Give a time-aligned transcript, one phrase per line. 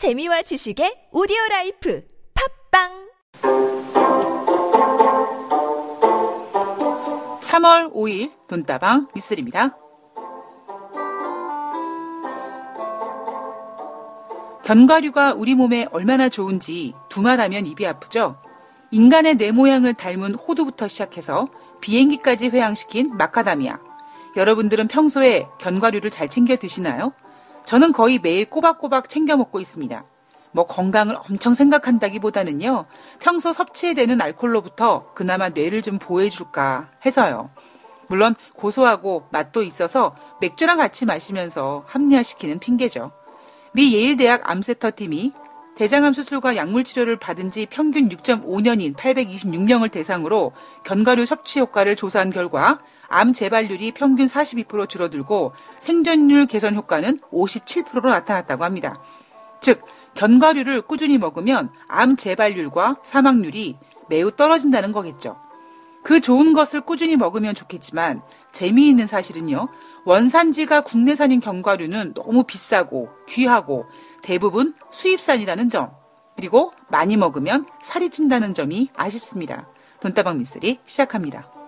[0.00, 2.02] 재미와 지식의 오디오 라이프
[2.70, 3.10] 팟빵
[7.42, 9.76] 3월 5일 돈다방 미쓰리입니다.
[14.64, 18.40] 견과류가 우리 몸에 얼마나 좋은지 두말하면 입이 아프죠.
[18.92, 21.48] 인간의 뇌 모양을 닮은 호두부터 시작해서
[21.82, 23.78] 비행기까지 회항시킨 마카다미아.
[24.36, 27.12] 여러분들은 평소에 견과류를 잘 챙겨 드시나요?
[27.64, 30.04] 저는 거의 매일 꼬박꼬박 챙겨 먹고 있습니다.
[30.52, 32.86] 뭐 건강을 엄청 생각한다기보다는요,
[33.20, 37.50] 평소 섭취에 되는 알콜로부터 그나마 뇌를 좀 보호해줄까 해서요.
[38.08, 43.12] 물론 고소하고 맛도 있어서 맥주랑 같이 마시면서 합리화시키는 핑계죠.
[43.72, 45.32] 미 예일대학 암센터 팀이
[45.76, 50.52] 대장암 수술과 약물 치료를 받은 지 평균 6.5년인 826명을 대상으로
[50.84, 58.64] 견과류 섭취 효과를 조사한 결과 암 재발률이 평균 42% 줄어들고 생존율 개선 효과는 57%로 나타났다고
[58.64, 59.02] 합니다.
[59.60, 63.76] 즉, 견과류를 꾸준히 먹으면 암 재발률과 사망률이
[64.08, 65.36] 매우 떨어진다는 거겠죠.
[66.02, 69.68] 그 좋은 것을 꾸준히 먹으면 좋겠지만 재미있는 사실은요.
[70.04, 73.86] 원산지가 국내산인 견과류는 너무 비싸고 귀하고
[74.22, 75.90] 대부분 수입산이라는 점.
[76.36, 79.68] 그리고 많이 먹으면 살이 찐다는 점이 아쉽습니다.
[80.00, 81.59] 돈다방 미쓰리 시작합니다.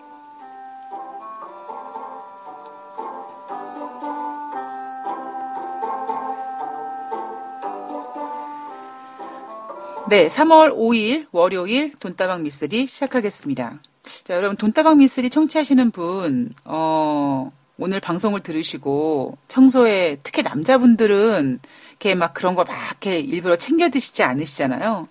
[10.13, 13.79] 네, 3월 5일 월요일 돈다방 미쓰리 시작하겠습니다.
[14.23, 21.57] 자, 여러분 돈다방 미쓰리 청취하시는 분, 어, 오늘 방송을 들으시고 평소에 특히 남자분들은
[21.89, 25.07] 이렇게 막 그런 거 막 이렇게 일부러 챙겨 드시지 않으시잖아요.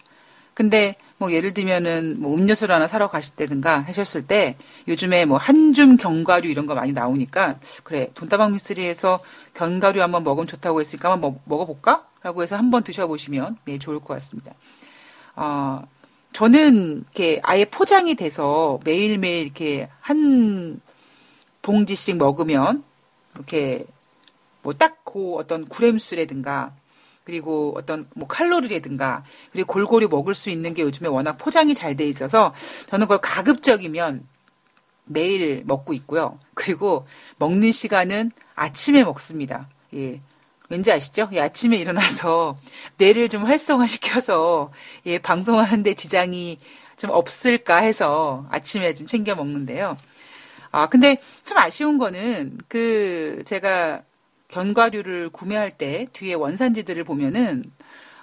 [0.54, 4.54] 근데 뭐 예를 들면은 뭐 음료수를 하나 사러 가실 때든가 하셨을 때
[4.86, 9.18] 요즘에 뭐 한줌 견과류 이런 거 많이 나오니까 그래 돈다방 미쓰리에서
[9.54, 12.06] 견과류 한번 먹으면 좋다고 했으니까 한번 먹 어볼까?
[12.22, 14.52] 라고 해서 한번 드셔보시면 네 좋을 것 같습니다.
[15.36, 15.82] 어,
[16.32, 20.80] 저는 이렇게 아예 포장이 돼서 매일매일 이렇게 한
[21.62, 22.84] 봉지씩 먹으면
[23.34, 23.84] 이렇게
[24.62, 26.72] 뭐 딱 그 어떤 구렘수라든가
[27.24, 32.08] 그리고 어떤 뭐 칼로리라든가 그리고 골고루 먹을 수 있는 게 요즘에 워낙 포장이 잘 돼
[32.08, 32.54] 있어서
[32.88, 34.26] 저는 그걸 가급적이면
[35.04, 36.38] 매일 먹고 있고요.
[36.54, 37.06] 그리고
[37.38, 39.68] 먹는 시간은 아침에 먹습니다.
[39.94, 40.20] 예.
[40.72, 41.28] 왠지 아시죠?
[41.32, 42.56] 예, 아침에 일어나서
[42.96, 44.72] 뇌를 좀 활성화시켜서
[45.04, 46.56] 예, 방송하는데 지장이
[46.96, 49.98] 좀 없을까 해서 아침에 좀 챙겨 먹는데요.
[50.70, 54.00] 아, 근데 좀 아쉬운 거는 그 제가
[54.48, 57.70] 견과류를 구매할 때 뒤에 원산지들을 보면은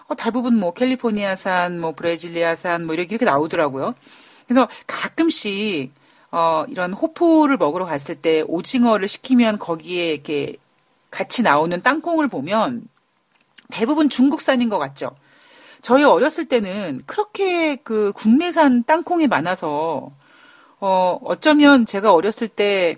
[0.07, 3.93] 어, 대부분 뭐 캘리포니아산, 뭐 브라질리아산 뭐 이렇게 이렇게 나오더라고요.
[4.47, 5.91] 그래서 가끔씩
[6.31, 10.57] 어, 이런 호프를 먹으러 갔을 때 오징어를 시키면 거기에 이렇게
[11.11, 12.87] 같이 나오는 땅콩을 보면
[13.69, 15.15] 대부분 중국산인 것 같죠.
[15.81, 20.11] 저희 어렸을 때는 그렇게 그 국내산 땅콩이 많아서
[20.79, 22.97] 어 어쩌면 제가 어렸을 때는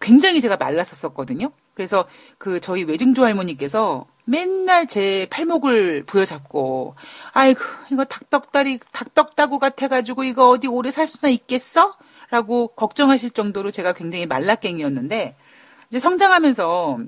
[0.00, 1.50] 굉장히 제가 말랐었었거든요.
[1.74, 2.06] 그래서
[2.38, 6.94] 그 저희 외증조 할머니께서 맨날 제 팔목을 부여잡고
[7.32, 11.96] 아이고 이거 닭벽다리 닭벽다구 같아가지고 이거 어디 오래 살 수나 있겠어?
[12.30, 15.36] 라고 걱정하실 정도로 제가 굉장히 말라깽이였는데
[15.94, 16.98] 이제 성장하면서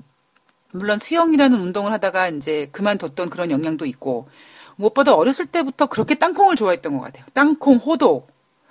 [0.71, 4.29] 물론 수영이라는 운동을 하다가 이제 그만뒀던 그런 영향도 있고
[4.77, 7.25] 무엇보다 어렸을 때부터 그렇게 땅콩을 좋아했던 것 같아요.
[7.33, 8.27] 땅콩, 호도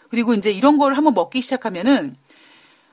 [0.09, 2.17] 그리고 이제 이런 걸 한번 먹기 시작하면은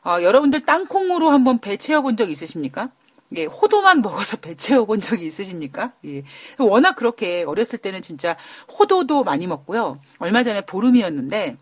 [0.03, 2.91] 어, 여러분들 땅콩으로 한번 배 채워본 적 있으십니까?
[3.37, 5.93] 예, 호도만 먹어서 배 채워본 적이 있으십니까?
[6.03, 6.23] 예.
[6.59, 8.35] 워낙 그렇게 어렸을 때는 진짜
[8.77, 10.01] 호도도 많이 먹고요.
[10.19, 11.55] 얼마 전에 보름이었는데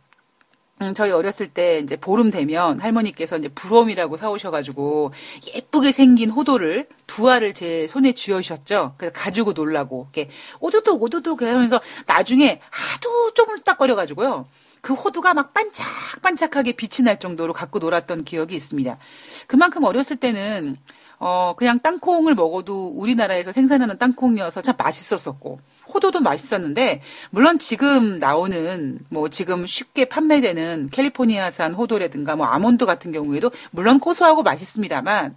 [0.82, 5.12] 음, 저희 어렸을 때 이제 보름 되면 할머니께서 이제 부럼이라고 사오셔가지고
[5.56, 8.96] 예쁘게 생긴 호도를 두 알을 제 손에 쥐어주셨죠.
[8.98, 14.48] 그래서 가지고 놀라고 이렇게 오두둑 오두둑 하면서 나중에 하도 쪼물딱거려가지고요.
[14.82, 18.98] 그 호두가 막 반짝반짝하게 빛이 날 정도로 갖고 놀았던 기억이 있습니다.
[19.46, 20.78] 그만큼 어렸을 때는
[21.20, 25.60] 어 그냥 땅콩을 먹어도 우리나라에서 생산하는 땅콩이어서 참 맛있었었고
[25.94, 33.52] 호두도 맛있었는데 물론 지금 나오는 뭐 지금 쉽게 판매되는 캘리포니아산 호두라든가 뭐 아몬드 같은 경우에도
[33.72, 35.36] 물론 고소하고 맛있습니다만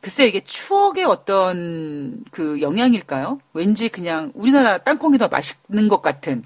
[0.00, 3.40] 글쎄 이게 추억의 어떤 그 영향일까요?
[3.52, 6.44] 왠지 그냥 우리나라 땅콩이 더 맛있는 것 같은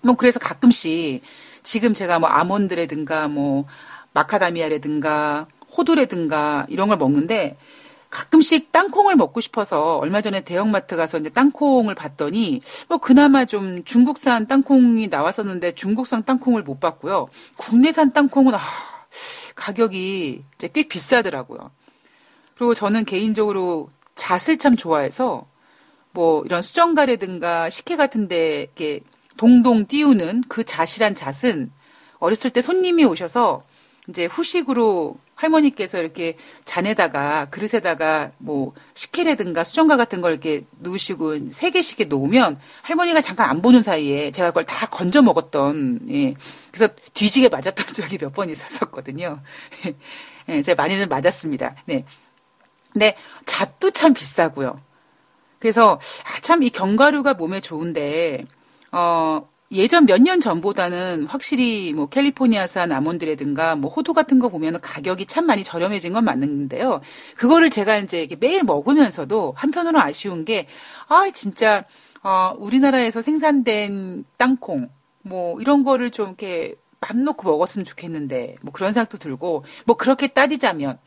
[0.00, 1.22] 뭐 그래서 가끔씩
[1.62, 3.64] 지금 제가 뭐 아몬드라든가 뭐
[4.12, 5.46] 마카다미아라든가
[5.76, 7.56] 호두라든가 이런 걸 먹는데
[8.14, 14.46] 가끔씩 땅콩을 먹고 싶어서 얼마 전에 대형마트 가서 이제 땅콩을 봤더니 뭐 그나마 좀 중국산
[14.46, 17.26] 땅콩이 나왔었는데 중국산 땅콩을 못 봤고요.
[17.56, 18.60] 국내산 땅콩은 아,
[19.56, 21.58] 가격이 이제 꽤 비싸더라고요.
[22.56, 25.46] 그리고 저는 개인적으로 잣을 참 좋아해서
[26.12, 29.00] 뭐 이런 수정가라든가 식혜 같은데 이렇게
[29.36, 31.72] 동동 띄우는 그 잣이란 잣은
[32.20, 33.64] 어렸을 때 손님이 오셔서
[34.08, 42.08] 이제 후식으로 할머니께서 이렇게 잔에다가 그릇에다가 뭐 식혜라든가 수정가 같은 걸 이렇게 넣으시고 세 개씩
[42.08, 46.34] 놓으면 할머니가 잠깐 안 보는 사이에 제가 그걸 다 건져 먹었던 예.
[46.72, 49.40] 그래서 뒤지게 맞았던 적이 몇 번 있었었거든요.
[50.48, 51.76] 예, 제가 많이는 맞았습니다.
[51.86, 52.04] 네.
[52.92, 54.80] 근데 잣도 참 비싸고요.
[55.60, 58.44] 그래서 아, 참 이 견과류가 몸에 좋은데
[58.92, 65.26] 어 예전 몇 년 전보다는 확실히 뭐 캘리포니아산 아몬드라든가 뭐 호두 같은 거 보면 가격이
[65.26, 67.00] 참 많이 저렴해진 건 맞는데요.
[67.36, 70.66] 그거를 제가 이제 매일 먹으면서도 한편으로 아쉬운 게,
[71.08, 71.84] 아, 진짜,
[72.22, 74.88] 어, 우리나라에서 생산된 땅콩,
[75.22, 80.28] 뭐 이런 거를 좀 이렇게 맘 놓고 먹었으면 좋겠는데, 뭐 그런 생각도 들고, 뭐 그렇게
[80.28, 80.98] 따지자면,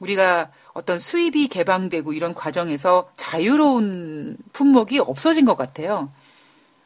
[0.00, 6.10] 우리가 어떤 수입이 개방되고 이런 과정에서 자유로운 품목이 없어진 것 같아요.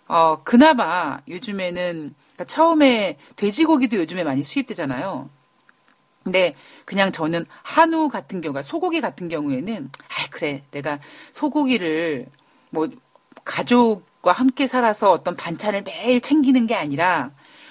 [0.08, 5.28] 어, 그나마 요즘에는, 그러니까 처음에 돼지고기도 요즘에 많이 수입되잖아요.
[6.22, 10.98] 근데 그냥 저는 한우 같은 경우가 소고기 같은 경우에는 아 그래 내가
[11.30, 12.26] 소고기를
[12.70, 12.88] 뭐
[13.44, 17.30] 가족과 함께 살아서 어떤 반찬을 매일 챙기는 게 아니라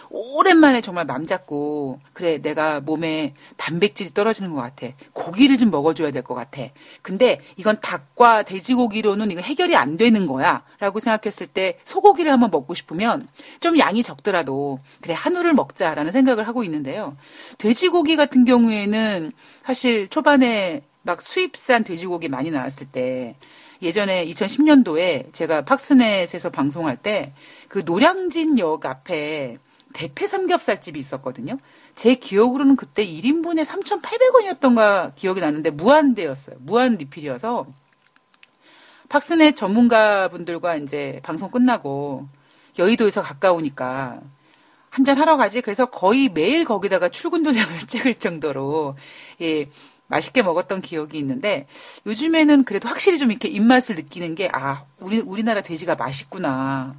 [0.09, 4.87] 오랜만에 정말 맘 잡고 그래 내가 몸에 단백질이 떨어지는 것 같아.
[5.13, 6.63] 고기를 좀 먹어줘야 될 것 같아.
[7.01, 13.27] 근데 이건 닭과 돼지고기로는 이거 해결이 안 되는 거야라고 생각했을 때 소고기를 한번 먹고 싶으면
[13.59, 17.15] 좀 양이 적더라도 그래 한우를 먹자라는 생각을 하고 있는데요.
[17.57, 19.31] 돼지고기 같은 경우에는
[19.63, 23.35] 사실 초반에 막 수입산 돼지고기 많이 나왔을 때
[23.81, 27.33] 예전에 2010년도에 제가 팍스넷에서 방송할 때
[27.67, 29.57] 그 노량진역 앞에
[29.95, 31.57] 대패 삼겹살집이 있었거든요.
[31.95, 36.57] 제 기억으로는 그때 1인분에 3,800원이었던가 기억이 나는데 무한대였어요.
[36.59, 37.65] 무한 리필이어서
[39.07, 42.27] 팍스넷 전문가분들과 이제 방송 끝나고
[42.77, 44.19] 여의도에서 가까우니까
[44.89, 45.62] 한잔 하러 가지.
[45.62, 48.98] 그래서 거의 매일 거기다가 출근 도장을 찍을 정도로
[49.41, 49.68] 예,
[50.07, 51.68] 맛있게 먹었던 기억이 있는데
[52.06, 56.95] 요즘에는 그래도 확실히 좀 이렇게 입맛을 느끼는 게 아, 우리 우리나라 돼지가 맛있구나.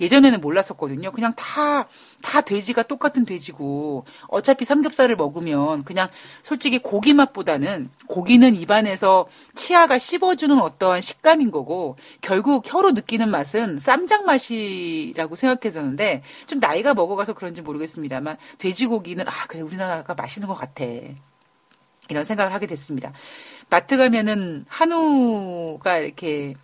[0.00, 1.10] 예전에는 몰랐었거든요.
[1.12, 1.86] 그냥 다,
[2.22, 6.08] 다 돼지가 똑같은 돼지고, 어차피 삼겹살을 먹으면 그냥
[6.42, 14.24] 솔직히 고기 맛보다는 고기는 입안에서 치아가 씹어주는 어떠한 식감인 거고, 결국 혀로 느끼는 맛은 쌈장
[14.24, 20.84] 맛이라고 생각했었는데, 좀 나이가 먹어가서 그런지 모르겠습니다만, 돼지고기는, 아, 그래, 우리나라가 맛있는 것 같아.
[22.08, 23.12] 이런 생각을 하게 됐습니다.
[23.70, 26.54] 마트 가면은 한우가 이렇게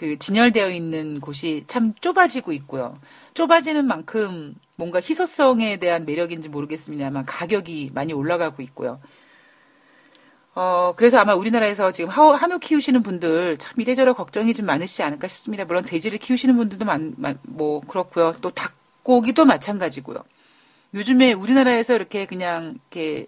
[0.00, 2.98] 그 진열되어 있는 곳이 참 좁아지고 있고요.
[3.34, 8.98] 좁아지는 만큼 뭔가 희소성에 대한 매력인지 모르겠습니다만 가격이 많이 올라가고 있고요.
[10.54, 15.66] 어, 그래서 아마 우리나라에서 지금 한우 키우시는 분들 참 이래저래 걱정이 좀 많으시지 않을까 싶습니다.
[15.66, 18.34] 물론 돼지를 키우시는 분들도 많, 뭐, 그렇고요.
[18.40, 20.24] 또 닭고기도 마찬가지고요.
[20.94, 23.26] 요즘에 우리나라에서 이렇게 그냥 이렇게,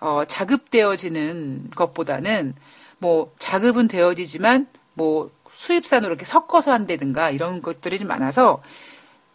[0.00, 2.56] 어, 자급되어지는 것보다는
[2.98, 8.62] 뭐, 자급은 되어지지만 뭐, 수입산으로 이렇게 섞어서 한다든가 이런 것들이 좀 많아서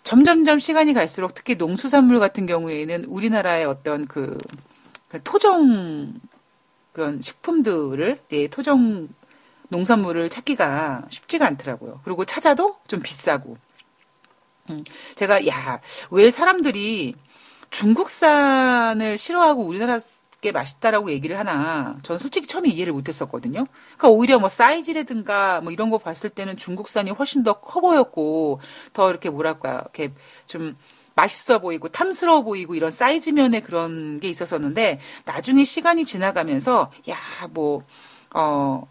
[0.01, 4.35] 점점점 시간이 갈수록 특히 농수산물 같은 경우에는 우리나라의 어떤 그,
[5.07, 6.15] 그 토종
[6.93, 9.09] 그런 식품들을 예, 토종
[9.69, 12.01] 농산물을 찾기가 쉽지가 않더라고요.
[12.03, 13.57] 그리고 찾아도 좀 비싸고.
[14.71, 15.79] 음, 제가 야
[16.09, 17.13] 왜 사람들이
[17.69, 19.99] 중국산을 싫어하고 우리나라
[20.41, 23.65] 게 맛있다라고 얘기를 하나 전 솔직히 처음에 이해를 못했었거든요.
[23.97, 28.59] 그러니까 오히려 뭐 사이즈라든가 뭐 이런 거 봤을 때는 중국산이 훨씬 더 커 보였고
[28.93, 30.13] 더 이렇게 뭐랄까 이렇게
[30.45, 30.77] 좀
[31.15, 37.83] 맛있어 보이고 탐스러워 보이고 이런 사이즈 면에 그런 게 있었었는데 나중에 시간이 지나가면서 야뭐
[38.35, 38.87] 어.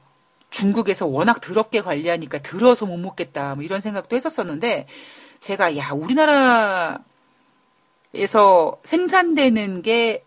[0.51, 4.87] 중국에서 워낙 더럽게 관리하니까 들어서 못 먹겠다 뭐 이런 생각도 했었었는데
[5.41, 7.01] 제가 야 우리나라에서
[8.85, 10.25] 생산되는 게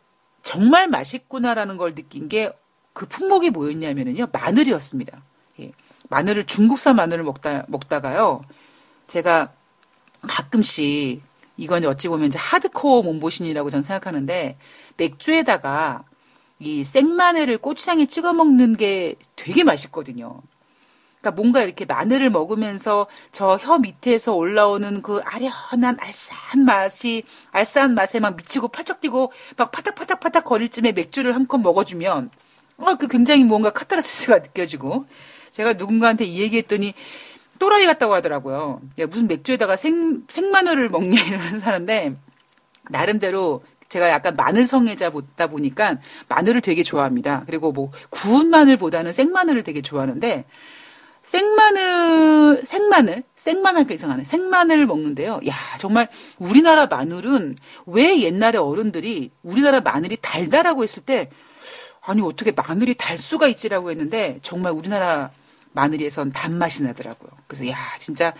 [0.47, 2.51] 정말 맛있구나라는 걸 느낀 게
[2.97, 5.21] 그 품목이 뭐였냐면요 마늘이었습니다.
[5.59, 5.71] 예.
[6.09, 8.43] 마늘을 중국산 마늘을 먹다 먹다가요
[9.05, 9.53] 제가
[10.21, 11.21] 가끔씩
[11.57, 14.57] 이건 어찌 보면 이제 하드코어 몸보신이라고 저는 생각하는데
[14.97, 16.05] 맥주에다가
[16.57, 20.41] 이 생마늘을 고추장에 찍어 먹는 게 되게 맛있거든요.
[21.27, 28.19] 그러니까 뭔가 이렇게 마늘을 먹으면서 저 혀 밑에서 올라오는 그 아련한 알싸한 맛이 알싸한 맛에
[28.19, 32.29] 막 미치고 팔쩍 뛰고 막 파닥파닥파닥 거릴 쯤에 맥주를 한 컵 먹어주면
[32.77, 35.05] 어, 그 굉장히 뭔가 카타르시스가 느껴지고
[35.51, 36.93] 제가 누군가한테 이 얘기했더니
[37.57, 38.81] 또라이 같다고 하더라고요.
[38.99, 42.17] 야, 무슨 맥주에다가 생, 생마늘을 먹냐 이러는 사는데
[42.89, 47.43] 나름대로 제가 약간 마늘 성애자다 보니까 마늘을 되게 좋아합니다.
[47.47, 50.45] 그리고 뭐 구운 마늘보다는 생마늘을 되게 좋아하는데
[51.27, 54.23] 생마늘, 생마늘, 생마늘 이상하네.
[54.23, 55.41] 생마늘 먹는데요.
[55.45, 56.07] 야, 정말
[56.39, 61.29] 우리나라 마늘은 왜 옛날에 어른들이 우리나라 마늘이 달다라고 했을 때
[61.99, 65.31] 아니 어떻게 마늘이 달 수가 있지라고 했는데 정말 우리나라
[65.73, 67.29] 마늘에선 단맛이 나더라고요.
[67.47, 68.33] 그래서 야, 진짜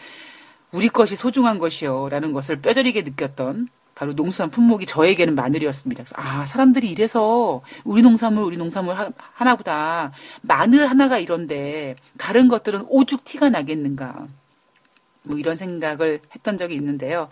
[0.72, 6.04] 우리 것이 소중한 것이요라는 것을 뼈저리게 느꼈던 바로 농수산 품목이 저에게는 마늘이었습니다.
[6.04, 9.10] 그래서 아 사람들이 이래서 우리 농산물 우리 농산물 하,
[9.44, 10.12] 나보다
[10.42, 14.28] 마늘 하나가 이런데 다른 것들은 오죽 티가 나겠는가
[15.24, 17.30] 뭐 이런 생각을 했던 적이 있는데요.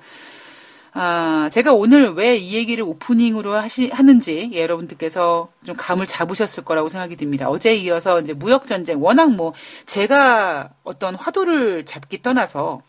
[0.93, 6.89] 아, 제가 오늘 왜 이 얘기를 오프닝으로 하시, 하는지 예, 여러분들께서 좀 감을 잡으셨을 거라고
[6.89, 7.47] 생각이 듭니다.
[7.49, 9.53] 어제 이어서 이제 무역전쟁, 워낙 뭐
[9.85, 12.81] 제가 어떤 화두를 잡기 떠나서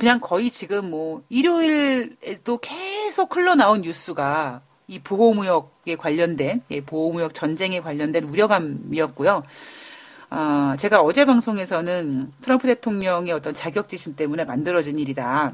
[0.00, 8.24] 그냥 거의 지금 뭐 일요일에도 계속 흘러나온 뉴스가 이 보호무역에 관련된 예, 보호무역 전쟁에 관련된
[8.24, 9.42] 우려감이었고요.
[10.30, 15.52] 아, 제가 어제 방송에서는 트럼프 대통령의 어떤 자격지심 때문에 만들어진 일이다.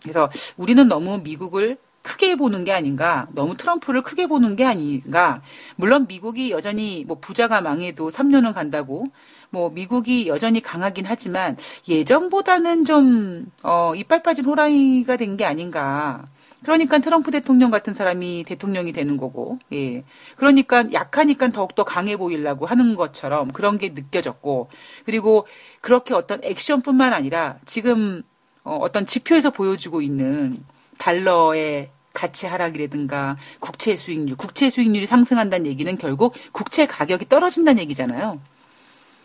[0.00, 5.42] 그래서 우리는 너무 미국을 크게 보는 게 아닌가, 너무 트럼프를 크게 보는 게 아닌가.
[5.76, 9.08] 물론 미국이 여전히 뭐 부자가 망해도 3년은 간다고
[9.52, 11.56] 뭐 미국이 여전히 강하긴 하지만
[11.88, 16.24] 예전보다는 좀 어, 이빨 빠진 호랑이가 된 게 아닌가.
[16.62, 20.04] 그러니까 트럼프 대통령 같은 사람이 대통령이 되는 거고, 예.
[20.36, 24.68] 그러니까 약하니까 더욱더 강해 보이려고 하는 것처럼 그런 게 느껴졌고,
[25.04, 25.46] 그리고
[25.80, 28.22] 그렇게 어떤 액션뿐만 아니라 지금
[28.64, 30.62] 어, 어떤 지표에서 보여주고 있는
[30.98, 38.38] 달러의 가치 하락이라든가 국채 수익률, 국채 수익률이 상승한다는 얘기는 결국 국채 가격이 떨어진다는 얘기잖아요.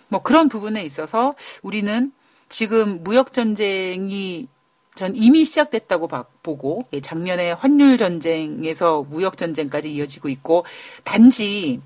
[0.10, 2.12] 뭐 그런 부분에 있어서 우리는
[2.50, 4.48] 지금 무역 전쟁이
[4.96, 6.10] 전 이미 시작됐다고
[6.42, 10.66] 보고 예, 작년에 환율 전쟁에서 무역 전쟁까지 이어지고 있고
[11.04, 11.82] 단지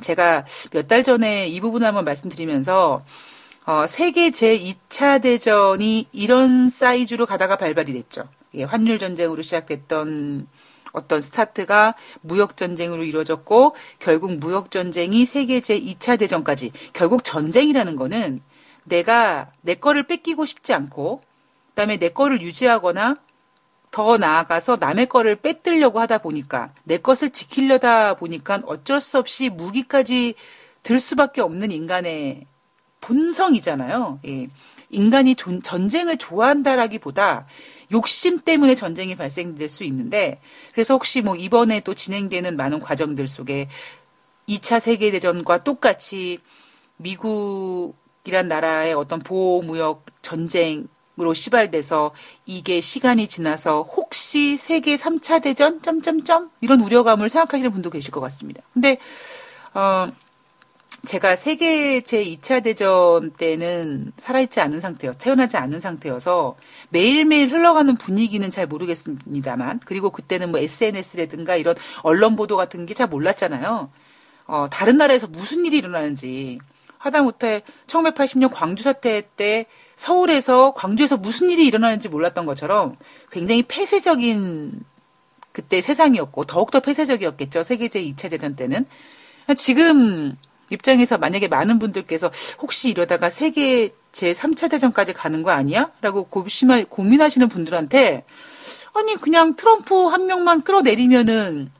[0.00, 3.04] 제가 몇 달 전에 이 부분 을 한번 말씀드리면서
[3.66, 8.28] 어, 세계 제2차 대전이 이런 사이즈로 가다가 발발이 됐죠.
[8.54, 10.48] 예, 환율 전쟁으로 시작됐던
[10.92, 18.42] 어떤 스타트가 무역 전쟁으로 이루어졌고 결국 무역 전쟁이 세계 제2차 대전까지 결국 전쟁이라는 거는
[18.84, 21.22] 내가 내 거를 뺏기고 싶지 않고
[21.68, 23.16] 그다음에 내 거를 유지하거나
[23.90, 30.34] 더 나아가서 남의 거를 뺏들려고 하다 보니까 내 것을 지키려다 보니까 어쩔 수 없이 무기까지
[30.82, 32.46] 들 수밖에 없는 인간의
[33.00, 34.20] 본성이잖아요.
[34.26, 34.48] 예.
[34.90, 37.46] 인간이 전쟁을 좋아한다라기보다
[37.92, 40.40] 욕심 때문에 전쟁이 발생될 수 있는데
[40.72, 43.68] 그래서 혹시 뭐 이번에 또 진행되는 많은 과정들 속에
[44.48, 46.38] 2차 세계 대전과 똑같이
[46.96, 50.88] 미국이란 나라의 어떤 보호 무역 전쟁
[51.20, 52.12] 으로 시발돼서
[52.46, 58.62] 이게 시간이 지나서 혹시 세계 3차 대전 점점점 이런 우려감을 생각하시는 분도 계실 것 같습니다.
[58.72, 58.98] 근데
[59.74, 60.12] 어
[61.06, 66.56] 제가 세계 제 2차 대전 때는 살아있지 않은 상태여, 태어나지 않은 상태여서
[66.90, 73.06] 매일매일 흘러가는 분위기는 잘 모르겠습니다만, 그리고 그때는 뭐 SNS라든가 이런 언론 보도 같은 게 잘
[73.08, 73.90] 몰랐잖아요.
[74.46, 76.58] 어, 다른 나라에서 무슨 일이 일어나는지.
[76.98, 82.96] 하다못해 1980년 광주 사태 때 서울에서, 광주에서 무슨 일이 일어나는지 몰랐던 것처럼
[83.30, 84.82] 굉장히 폐쇄적인
[85.52, 87.62] 그때 세상이었고, 더욱더 폐쇄적이었겠죠.
[87.62, 88.84] 세계 제2차 대전 때는.
[89.56, 90.36] 지금
[90.70, 95.90] 입장에서 만약에 많은 분들께서 혹시 이러다가 세계 제3차 대전까지 가는 거 아니야?
[96.00, 98.24] 라고 고심하, 고민하시는 분들한테
[98.94, 101.70] 아니 그냥 트럼프 한 명만 끌어내리면은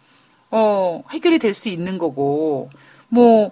[0.50, 2.70] 어 해결이 될 수 있는 거고
[3.08, 3.50] 뭐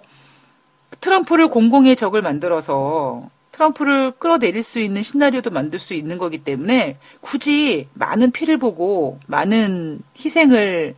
[1.01, 7.87] 트럼프를 공공의 적을 만들어서 트럼프를 끌어내릴 수 있는 시나리오도 만들 수 있는 거기 때문에 굳이
[7.93, 10.95] 많은 피를 보고 많은 희생을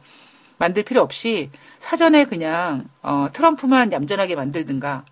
[0.58, 5.06] 만들 필요 없이 사전에 그냥 어, 트럼프만 얌전하게 만들든가.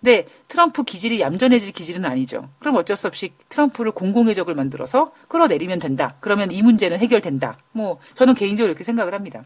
[0.00, 2.48] 근데 트럼프 기질이 얌전해질 기질은 아니죠.
[2.58, 6.16] 그럼 어쩔 수 없이 트럼프를 공공의 적을 만들어서 끌어내리면 된다.
[6.20, 7.58] 그러면 이 문제는 해결된다.
[7.70, 9.44] 뭐 저는 개인적으로 이렇게 생각을 합니다.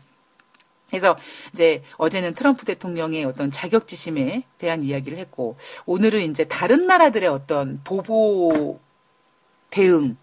[0.88, 1.18] 그래서
[1.52, 8.80] 이제 어제는 트럼프 대통령의 어떤 자격지심에 대한 이야기를 했고 오늘은 이제 다른 나라들의 어떤 보복
[9.70, 10.16] 대응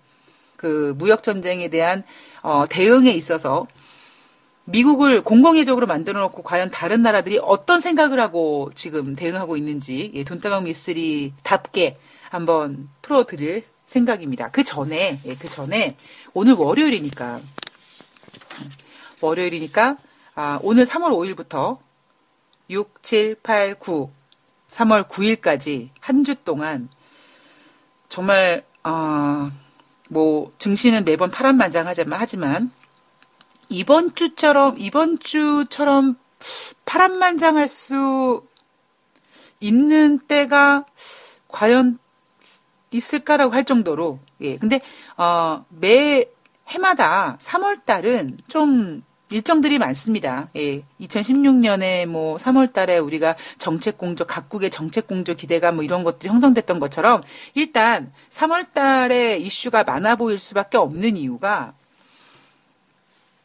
[0.55, 2.03] 그 무역 전쟁에 대한
[2.41, 3.67] 어, 대응에 있어서
[4.65, 10.63] 미국을 공공의적으로 만들어 놓고 과연 다른 나라들이 어떤 생각을 하고 지금 대응하고 있는지 예, 돈다방
[10.63, 11.98] 미스리답게
[12.29, 14.50] 한번 풀어드릴 생각입니다.
[14.51, 15.98] 그 전에 예, 그 전에
[16.34, 17.41] 오늘 월요일이니까
[19.22, 19.98] 월요일이니까
[20.36, 21.77] 아, 오늘 3월 5일부터
[22.70, 24.12] 6, 7, 8, 9
[24.70, 26.89] 3월 9일까지 한 주 동안
[28.10, 29.51] 정말 어,
[30.10, 32.72] 뭐 증시는 매번 파란만장하지만 하지만
[33.70, 36.17] 이번 주처럼 이번 주처럼
[36.86, 38.46] 파란만장할 수
[39.60, 40.86] 있는 때가
[41.48, 42.00] 과연
[42.91, 44.58] 있을까라고 할 정도로 예.
[44.58, 44.82] 근데
[45.17, 46.25] 어, 매
[46.67, 50.50] 해마다 3월 달은 좀 일정들이 많습니다.
[50.55, 50.84] 예.
[51.01, 56.79] 2016년에 뭐 3월 달에 우리가 정책 공조, 각국의 정책 공조 기대감 뭐 이런 것들이 형성됐던
[56.79, 57.24] 것처럼
[57.55, 61.74] 일단 3월 달에 이슈가 많아 보일 수밖에 없는 이유가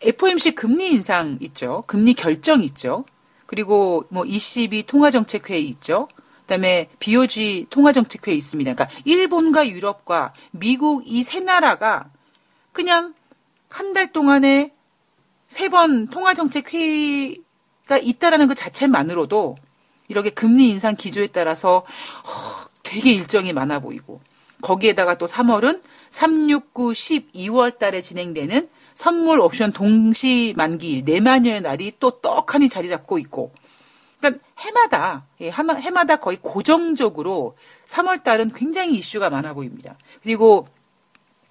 [0.00, 1.82] FOMC 금리 인상 있죠.
[1.86, 3.04] 금리 결정 있죠.
[3.46, 6.08] 그리고 뭐 ECB 통화정책회의 있죠.
[6.42, 8.74] 그다음에 BOG 통화정책회의 있습니다.
[8.74, 12.10] 그러니까 일본과 유럽과 미국 이 세 나라가
[12.72, 13.14] 그냥
[13.68, 14.72] 한 달 동안에
[15.48, 19.56] 세 번 통화정책회의가 있다라는 그 자체만으로도
[20.08, 21.84] 이렇게 금리 인상 기조에 따라서
[22.24, 24.20] 허, 되게 일정이 많아 보이고
[24.62, 31.16] 거기에다가 또 3월은 3, 6, 9, 10, 2월 달에 진행되는 선물 옵션 동시 만기일 네
[31.16, 33.52] 마녀의 날이 또 떡하니 자리 잡고 있고
[34.18, 39.96] 그러니까 해마다 예, 해마다 거의 고정적으로 3월 달은 굉장히 이슈가 많아 보입니다.
[40.24, 40.66] 그리고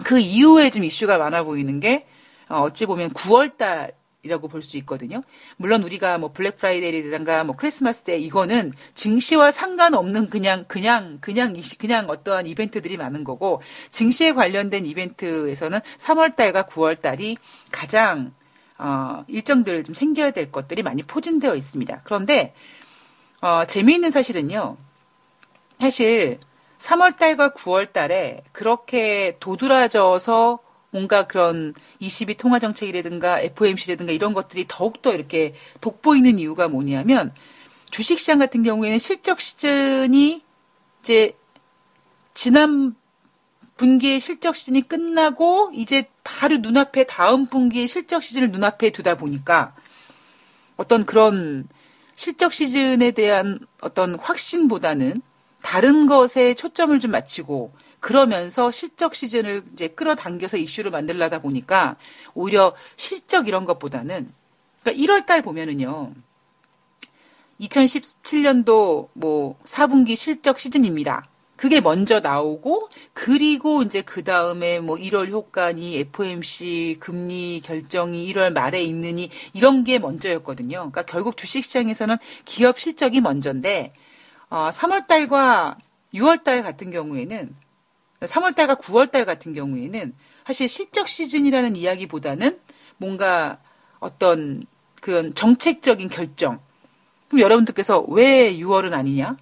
[0.04, 2.06] 그 이후에 좀 이슈가 많아 보이는 게
[2.50, 3.94] 어, 어찌 보면 9월 달
[4.28, 5.24] 이라고 볼 수 있거든요.
[5.56, 12.10] 물론 우리가 뭐 블랙 프라이데이라든가 뭐 크리스마스 때 이거는 증시와 상관없는 그냥 그냥 그냥 그냥
[12.10, 17.38] 어떠한 이벤트들이 많은 거고 증시에 관련된 이벤트에서는 3월 달과 9월 달이
[17.72, 18.34] 가장
[18.78, 22.02] 어, 일정들 좀 챙겨야 될 것들이 많이 포진되어 있습니다.
[22.04, 22.54] 그런데
[23.42, 24.78] 어, 재미있는 사실은요.
[25.80, 26.40] 사실
[26.80, 30.60] 3월 달과 9월 달에 그렇게 도드라져서
[30.98, 37.34] 뭔가 그런 22 통화 정책이라든가 FOMC라든가 이런 것들이 더욱더 이렇게 돋보이는 이유가 뭐냐면
[37.92, 40.42] 주식 시장 같은 경우에는 실적 시즌이
[41.02, 41.38] 이제
[42.34, 42.96] 지난
[43.78, 49.76] 분기의 실적 시즌이 끝나고 이제 바로 눈앞에 다음 분기의 실적 시즌을 눈앞에 두다 보니까
[50.78, 51.68] 어떤 그런
[52.16, 55.22] 실적 시즌에 대한 어떤 확신보다는
[55.62, 57.72] 다른 것에 초점을 좀 맞추고
[58.08, 61.98] 그러면서 실적 시즌을 이제 끌어당겨서 이슈를 만들려다 보니까
[62.36, 64.32] 오히려 실적 이런 것보다는
[64.82, 66.14] 그러니까 1월 달 보면은요.
[67.60, 71.28] 2017년도 뭐 4분기 실적 시즌입니다.
[71.58, 78.82] 그게 먼저 나오고 그리고 이제 그 다음에 뭐 1월 효과니 FOMC 금리 결정이 1월 말에
[78.84, 80.78] 있느니 이런 게 먼저였거든요.
[80.78, 82.16] 그러니까 결국 주식시장에서는
[82.46, 83.92] 기업 실적이 먼저인데
[84.50, 85.76] 어, 3월 달과
[86.14, 87.67] 6월 달 같은 경우에는
[88.22, 92.60] 3월 달과 6월 달 같은 경우에는 사실 실적 시즌이라는 이야기보다는
[92.98, 93.60] 뭔가
[94.00, 94.66] 어떤
[95.02, 96.60] 그런 정책적인 결정.
[97.28, 99.38] 그럼 여러분들께서 왜 6월은 아니냐?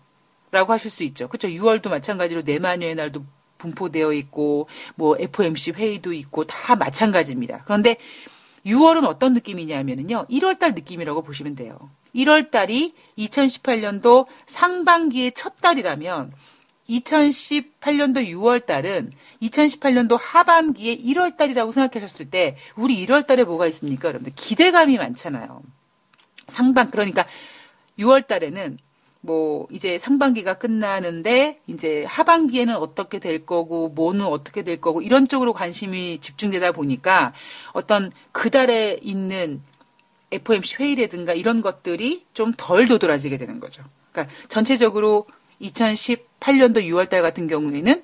[0.51, 1.27] 라고 하실 수 있죠.
[1.27, 1.47] 그렇죠.
[1.47, 3.25] 6월도 마찬가지로 내마녀의 날도
[3.57, 7.63] 분포되어 있고 뭐 FOMC 회의도 있고 다 마찬가지입니다.
[7.65, 7.97] 그런데
[8.65, 10.27] 6월은 어떤 느낌이냐면요.
[10.29, 11.77] 1월 달 느낌이라고 보시면 돼요.
[12.15, 16.33] 1월 달이 2018년도 상반기의 첫 달이라면
[16.89, 24.09] 2018년도 6월 달은 2018년도 하반기의 1월 달이라고 생각하셨을 때 우리 1월 달에 뭐가 있습니까?
[24.09, 25.61] 여러분들 기대감이 많잖아요.
[26.47, 27.25] 상반 그러니까
[27.97, 28.77] 6월 달에는
[29.21, 35.51] 뭐 이제 상반기가 끝나는데 이제 하반기에는 어떻게 될 거고 뭐는 어떻게 될 거고 이런 쪽으로
[35.53, 37.33] 관심이 집중되다 보니까
[37.73, 39.63] 어떤 그 달에 있는
[40.31, 43.83] FOMC 회의라든가 이런 것들이 좀 덜 도드라지게 되는 거죠.
[44.11, 45.25] 그러니까 전체적으로
[45.61, 48.03] 2018년도 6월달 같은 경우에는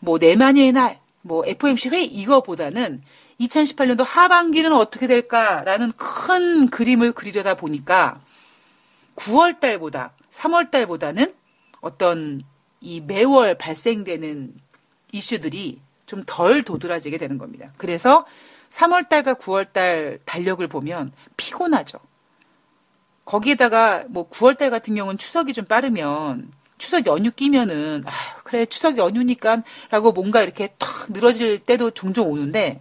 [0.00, 3.02] 뭐 내만여의 날, 뭐 FOMC 회의 이거보다는
[3.40, 8.20] 2018년도 하반기는 어떻게 될까라는 큰 그림을 그리려다 보니까
[9.16, 11.34] 9월 달보다 3월 달보다는
[11.80, 12.42] 어떤
[12.80, 14.54] 이 매월 발생되는
[15.12, 17.72] 이슈들이 좀 덜 도드라지게 되는 겁니다.
[17.76, 18.26] 그래서
[18.70, 21.98] 3월 달과 9월 달 달력을 보면 피곤하죠.
[23.24, 28.10] 거기에다가 뭐 9월 달 같은 경우는 추석이 좀 빠르면 추석 연휴 끼면은 아,
[28.42, 32.80] 그래 추석 연휴니까라고 뭔가 이렇게 탁 늘어질 때도 종종 오는데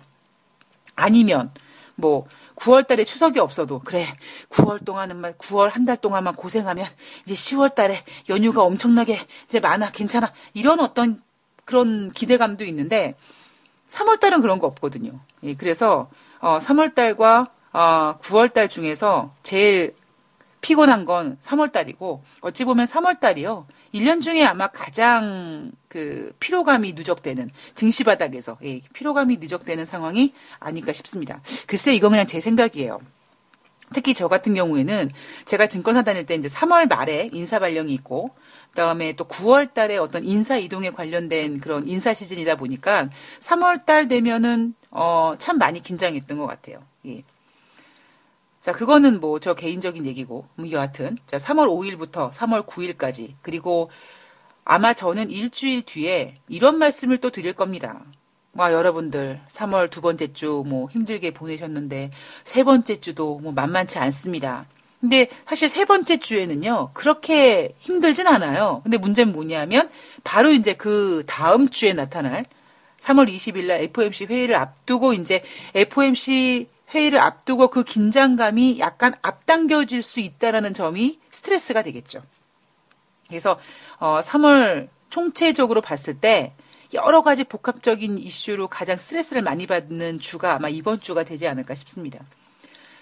[0.95, 1.51] 아니면
[1.95, 4.05] 뭐 9월 달에 추석이 없어도 그래
[4.49, 6.85] 9월 동안은 9월 한 달 동안만 고생하면
[7.25, 11.21] 이제 10월 달에 연휴가 엄청나게 이제 많아 괜찮아 이런 어떤
[11.65, 13.15] 그런 기대감도 있는데
[13.87, 15.19] 3월 달은 그런 거 없거든요.
[15.43, 16.09] 예, 그래서
[16.39, 19.93] 어 3월 달과 어 9월 달 중에서 제일
[20.61, 23.67] 피곤한 건 3월 달이고 어찌 보면 3월 달이요.
[23.93, 31.41] 1년 중에 아마 가장 그 피로감이 누적되는 증시 바닥에서 예, 피로감이 누적되는 상황이 아닐까 싶습니다.
[31.67, 32.99] 글쎄 이거 그냥 제 생각이에요.
[33.93, 35.11] 특히 저 같은 경우에는
[35.45, 38.31] 제가 증권사 다닐 때 이제 3월 말에 인사 발령이 있고
[38.69, 44.75] 그다음에 또 9월 달에 어떤 인사 이동에 관련된 그런 인사 시즌이다 보니까 3월 달 되면은
[44.91, 46.83] 어 참 많이 긴장했던 것 같아요.
[47.07, 47.23] 예.
[48.61, 51.17] 자, 그거는 뭐 저 개인적인 얘기고, 뭐 여하튼.
[51.25, 53.35] 자, 3월 5일부터 3월 9일까지.
[53.41, 53.89] 그리고
[54.65, 58.03] 아마 저는 일주일 뒤에 이런 말씀을 또 드릴 겁니다.
[58.53, 62.11] 와, 여러분들, 3월 두 번째 주 뭐 힘들게 보내셨는데,
[62.43, 64.65] 세 번째 주도 뭐 만만치 않습니다.
[64.99, 68.81] 근데 사실 세 번째 주에는요, 그렇게 힘들진 않아요.
[68.83, 69.89] 근데 문제는 뭐냐면,
[70.25, 72.45] 바로 이제 그 다음 주에 나타날
[72.99, 75.41] 3월 20일 날 FOMC 회의를 앞두고 이제
[75.73, 82.21] FOMC 회의를 앞두고 그 긴장감이 약간 앞당겨질 수 있다라는 점이 스트레스가 되겠죠.
[83.27, 83.59] 그래서
[83.99, 86.53] 어 3월 총체적으로 봤을 때
[86.93, 92.19] 여러 가지 복합적인 이슈로 가장 스트레스를 많이 받는 주가 아마 이번 주가 되지 않을까 싶습니다.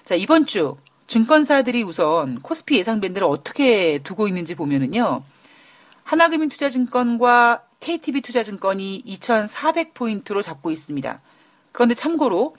[0.03, 0.75] 자, 이번 주
[1.07, 5.23] 증권사들이 우선 코스피 예상 밴드를 어떻게 두고 있는지 보면은요.
[6.03, 11.21] 하나금융투자증권과 KTB 투자증권이 2,400포인트로 잡고 있습니다.
[11.71, 12.55] 그런데 참고로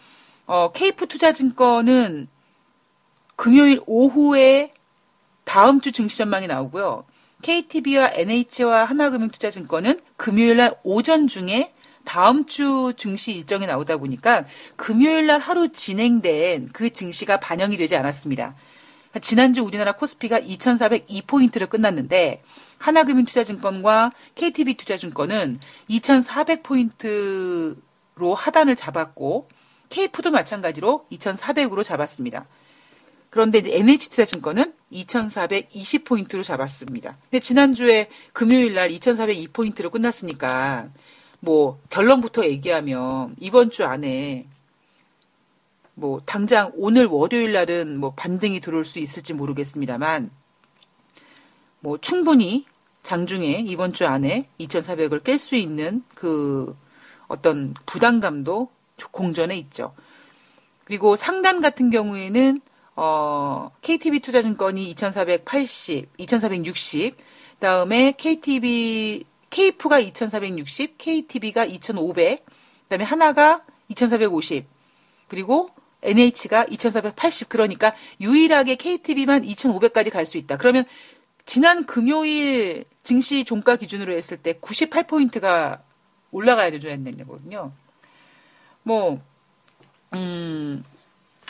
[0.48, 2.26] 어, 케이프 투자증권은
[3.36, 4.72] 금요일 오후에
[5.44, 7.04] 다음 주 증시 전망이 나오고요.
[7.42, 11.74] KTB와 NH와 하나금융투자증권은 금요일 날 오전 중에
[12.06, 18.54] 다음 주 증시 일정이 나오다 보니까 금요일 날 하루 진행된 그 증시가 반영이 되지 않았습니다.
[19.20, 22.42] 지난주 우리나라 코스피가 2,402포인트를 끝났는데
[22.78, 25.58] 하나금융투자증권과 KTB 투자증권은
[25.90, 29.50] 2,400포인트로 하단을 잡았고
[29.90, 32.46] 케이프도 마찬가지로 2,400으로 잡았습니다.
[33.30, 37.16] 그런데 NH투자증권은 2,420포인트로 잡았습니다.
[37.24, 40.88] 근데 지난주에 금요일 날 2,402포인트로 끝났으니까
[41.40, 44.46] 뭐 결론부터 얘기하면 이번 주 안에
[45.94, 50.30] 뭐 당장 오늘 월요일 날은 뭐 반등이 들어올 수 있을지 모르겠습니다만
[51.80, 52.66] 뭐 충분히
[53.02, 56.76] 장중에 이번 주 안에 2,400을 깰 수 있는 그
[57.26, 58.70] 어떤 부담감도
[59.06, 59.94] 공전에 있죠.
[60.84, 62.60] 그리고 상단 같은 경우에는
[62.96, 67.16] 어, KTB 투자증권이 2,480, 2,460,
[67.60, 72.44] 다음에 KTB, KF가 2,460, KTB가 2,500,
[72.84, 74.66] 그다음에 하나가 2,450,
[75.28, 75.70] 그리고
[76.02, 77.48] NH가 2,480.
[77.48, 80.56] 그러니까 유일하게 KTB만 2,500까지 갈 수 있다.
[80.56, 80.84] 그러면
[81.44, 85.80] 지난 금요일 증시 종가 기준으로 했을 때 98포인트가
[86.30, 87.72] 올라가야 되는 거거든요.
[88.88, 89.20] 뭐,
[90.14, 90.82] 음,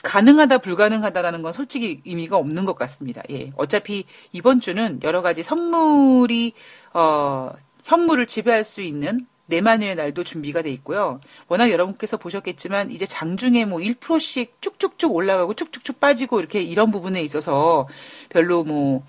[0.03, 3.23] 가능하다 불가능하다라는 건 솔직히 의미가 없는 것 같습니다.
[3.31, 3.49] 예.
[3.57, 6.53] 어차피 이번 주는 여러 가지 선물이
[6.95, 7.51] 어
[7.85, 11.21] 현물을 지배할 수 있는 내만의 날도 준비가 돼 있고요.
[11.49, 17.89] 워낙 여러분께서 보셨겠지만 이제 장중에 뭐 1%씩 쭉쭉쭉 올라가고 쭉쭉쭉 빠지고 이렇게 이런 부분에 있어서
[18.29, 19.05] 별로 뭐,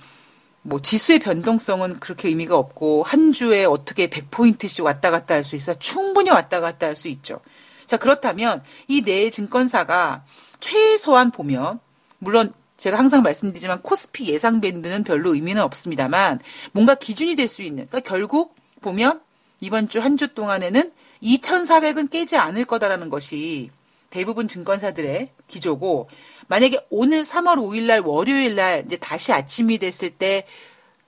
[0.61, 5.73] 뭐 지수의 변동성은 그렇게 의미가 없고 한 주에 어떻게 100포인트씩 왔다 갔다 할 수 있어
[5.75, 7.41] 충분히 왔다 갔다 할 수 있죠.
[7.89, 10.23] 자, 그렇다면 이 네 증권사가
[10.59, 11.79] 최소한 보면
[12.19, 16.39] 물론 제가 항상 말씀드리지만 코스피 예상 밴드는 별로 의미는 없습니다만
[16.71, 19.21] 뭔가 기준이 될 수 있는 그러니까 결국 보면
[19.59, 20.91] 이번 주한주 동안에는
[21.23, 23.71] 2,400은 깨지 않을 거다라는 것이
[24.11, 26.09] 대부분 증권사들의 기조고
[26.47, 30.45] 만약에 오늘 3월 5일 날 월요일 날 이제 다시 아침이 됐을 때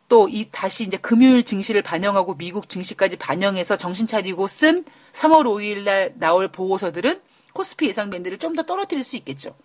[0.10, 5.84] 또 이 다시 이제 금요일 증시를 반영하고 미국 증시까지 반영해서 정신 차리고 쓴 3월 5일
[5.84, 7.22] 날 나올 보고서들은
[7.54, 9.56] 코스피 예상 밴드를 좀 더 떨어뜨릴 수 있겠죠.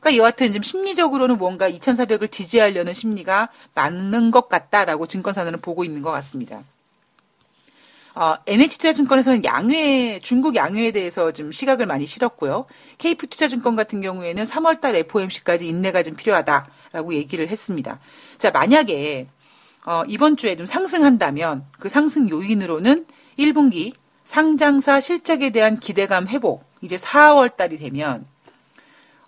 [0.00, 6.10] 그러니까 여하튼 지금 심리적으로는 뭔가 2,400을 지지하려는 심리가 많은 것 같다라고 증권사들은 보고 있는 것
[6.10, 6.62] 같습니다.
[8.14, 12.66] 어, NH투자증권에서는 양회, 중국 양회에 대해서 좀 시각을 많이 실었고요.
[12.98, 18.00] KF투자증권 같은 경우에는 3월달 FOMC까지 인내가 좀 필요하다라고 얘기를 했습니다.
[18.38, 19.28] 자, 만약에
[19.86, 23.06] 어, 이번 주에 좀 상승한다면 그 상승 요인으로는
[23.38, 23.94] 1분기
[24.32, 28.24] 상장사 실적에 대한 기대감 회복, 이제 4월 달이 되면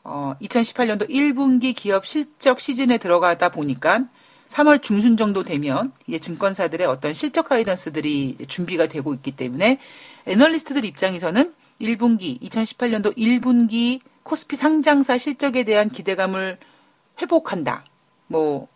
[0.03, 4.07] 어, 2018년도 1분기 기업 실적 시즌에 들어가다 보니까
[4.49, 9.79] 3월 중순 정도 되면 이제 증권사들의 어떤 실적 가이던스들이 준비가 되고 있기 때문에
[10.25, 16.57] 애널리스트들 입장에서는 1분기 2018년도 1분기 코스피 상장사 실적에 대한 기대감을
[17.21, 17.85] 회복한다.
[18.27, 18.69] 뭐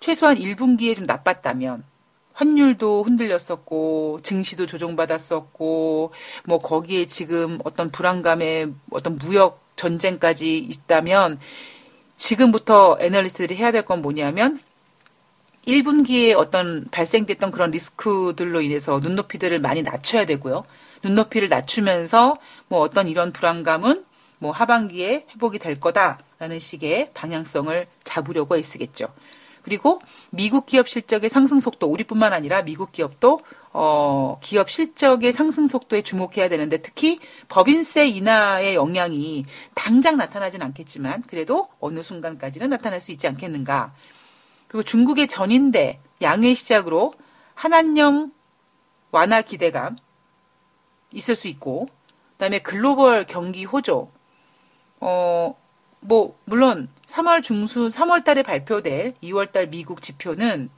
[0.00, 1.95] 최소한 1분기에 좀 나빴다면
[2.36, 6.12] 환율도 흔들렸었고 증시도 조정받았었고
[6.44, 11.38] 뭐 거기에 지금 어떤 불안감에 어떤 무역 전쟁까지 있다면
[12.16, 14.58] 지금부터 애널리스트들이 해야 될 건 뭐냐면
[15.66, 20.64] 1분기에 어떤 발생됐던 그런 리스크들로 인해서 눈높이들을 많이 낮춰야 되고요.
[21.02, 24.04] 눈높이를 낮추면서 뭐 어떤 이런 불안감은
[24.38, 29.08] 뭐 하반기에 회복이 될 거다라는 식의 방향성을 잡으려고 애쓰겠죠.
[29.66, 30.00] 그리고
[30.30, 33.40] 미국 기업 실적의 상승 속도, 우리뿐만 아니라 미국 기업도
[33.72, 41.68] 어, 기업 실적의 상승 속도에 주목해야 되는데 특히 법인세 인하의 영향이 당장 나타나진 않겠지만 그래도
[41.80, 43.92] 어느 순간까지는 나타날 수 있지 않겠는가.
[44.68, 47.14] 그리고 중국의 전인대 양회 시작으로
[47.54, 48.30] 한한령
[49.10, 49.96] 완화 기대감
[51.12, 51.88] 있을 수 있고,
[52.34, 54.12] 그다음에 글로벌 경기 호조.
[55.00, 55.56] 어,
[56.00, 60.70] 뭐 물론 3월 중순 3월 달에 발표될 2월 달 미국 지표는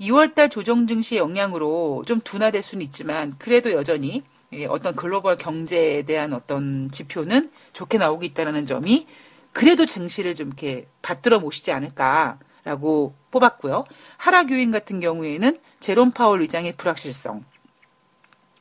[0.00, 6.02] 2월 달 조정 증시의 영향으로 좀 둔화될 수는 있지만 그래도 여전히 예, 어떤 글로벌 경제에
[6.02, 9.06] 대한 어떤 지표는 좋게 나오고 있다는 점이
[9.52, 13.84] 그래도 증시를 좀 이렇게 받들어 모시지 않을까라고 뽑았고요.
[14.18, 17.44] 하락 요인 같은 경우에는 제롬 파월 의장의 불확실성.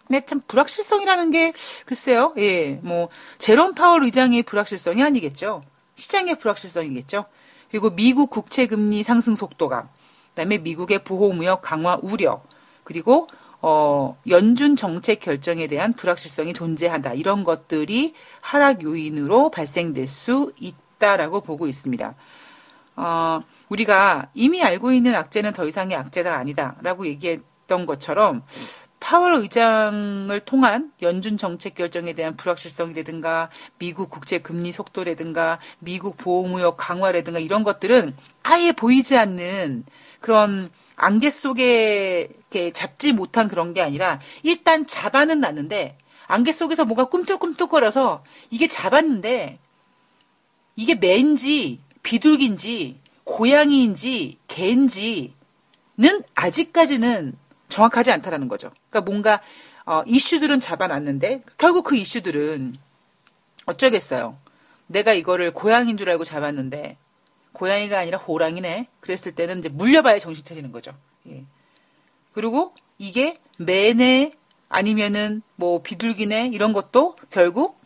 [0.07, 1.53] 근데 참 불확실성이라는 게
[1.85, 2.33] 글쎄요.
[2.37, 2.79] 예.
[2.81, 5.63] 뭐 제롬 파월 의장의 불확실성이 아니겠죠.
[5.95, 7.25] 시장의 불확실성이겠죠.
[7.69, 9.89] 그리고 미국 국채 금리 상승 속도가
[10.29, 12.41] 그다음에 미국의 보호 무역 강화 우려
[12.83, 13.27] 그리고
[13.61, 17.13] 어, 연준 정책 결정에 대한 불확실성이 존재한다.
[17.13, 22.13] 이런 것들이 하락 요인으로 발생될 수 있다라고 보고 있습니다.
[22.97, 28.43] 어, 우리가 이미 알고 있는 악재는 더 이상의 악재가 아니다라고 얘기했던 것처럼
[28.99, 37.39] 파월 의장을 통한 연준 정책 결정에 대한 불확실성이라든가 미국 국제 금리 속도라든가 미국 보호무역 강화라든가
[37.39, 39.85] 이런 것들은 아예 보이지 않는
[40.21, 47.05] 그런 안개 속에 이렇게 잡지 못한 그런 게 아니라 일단 잡아는 놨는데 안개 속에서 뭔가
[47.05, 49.59] 꿈틀꿈틀거려서 이게 잡았는데
[50.75, 55.33] 이게 매인지 비둘기인지 고양이인지 개인지는
[56.35, 57.37] 아직까지는
[57.69, 58.71] 정확하지 않다라는 거죠.
[58.89, 59.41] 그러니까 뭔가
[59.85, 62.75] 어, 이슈들은 잡아놨는데 결국 그 이슈들은
[63.65, 64.37] 어쩌겠어요.
[64.87, 66.97] 내가 이거를 고양인 줄 알고 잡았는데
[67.53, 68.87] 고양이가 아니라 호랑이네.
[68.99, 70.93] 그랬을 때는 이제 물려봐야 정신 차리는 거죠.
[71.27, 71.45] 예.
[72.33, 74.33] 그리고 이게 매네
[74.69, 77.79] 아니면은 뭐 비둘기네 이런 것도 결국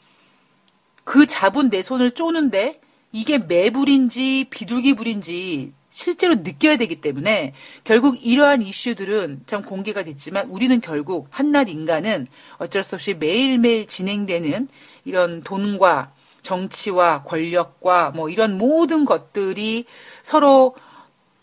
[1.04, 9.42] 그 잡은 내 손을 쪼는데 이게 매불인지 비둘기불인지 실제로 느껴야 되기 때문에 결국 이러한 이슈들은
[9.46, 14.70] 참 공개가 됐지만 우리는 결국 한낱 인간은 어쩔 수 없이 매일매일 진행되는
[15.04, 19.84] 이런 돈과 정치와 권력과 뭐 이런 모든 것들이
[20.24, 20.74] 서로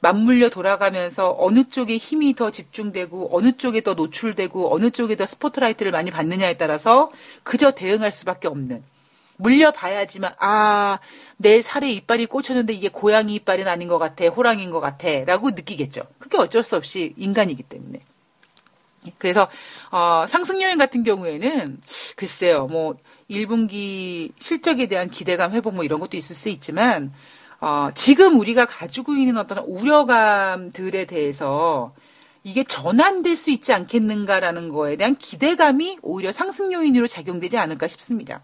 [0.01, 5.93] 맞물려 돌아가면서 어느 쪽에 힘이 더 집중되고 어느 쪽에 더 노출되고 어느 쪽에 더 스포트라이트를
[5.93, 7.11] 많이 받느냐에 따라서
[7.43, 8.83] 그저 대응할 수밖에 없는
[9.37, 10.99] 물려봐야지만 아
[11.37, 16.03] 내 살에 이빨이 꽂혔는데 이게 고양이 이빨은 아닌 것 같아 호랑이인 것 같아라고 느끼겠죠.
[16.19, 18.01] 그게 어쩔 수 없이 인간이기 때문에.
[19.19, 19.49] 그래서
[19.93, 21.81] 어, 상승 요인 같은 경우에는
[22.17, 22.97] 글쎄요, 뭐
[23.31, 27.13] 1분기 실적에 대한 기대감 회복 뭐 이런 것도 있을 수 있지만
[27.61, 31.95] 어, 지금 우리가 가지고 있는 어떤 우려감들에 대해서
[32.43, 38.43] 이게 전환될 수 있지 않겠는가라는 거에 대한 기대감이 오히려 상승 요인으로 작용되지 않을까 싶습니다.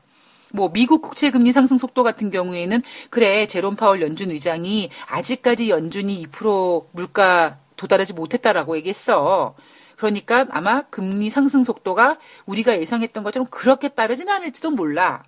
[0.52, 6.24] 뭐 미국 국채 금리 상승 속도 같은 경우에는 그래 제롬 파월 연준 의장이 아직까지 연준이
[6.26, 9.54] 2% 물가 도달하지 못했다라고 얘기했어.
[9.96, 15.24] 그러니까 아마 금리 상승 속도가 우리가 예상했던 것처럼 그렇게 빠르진 않을지도 몰라.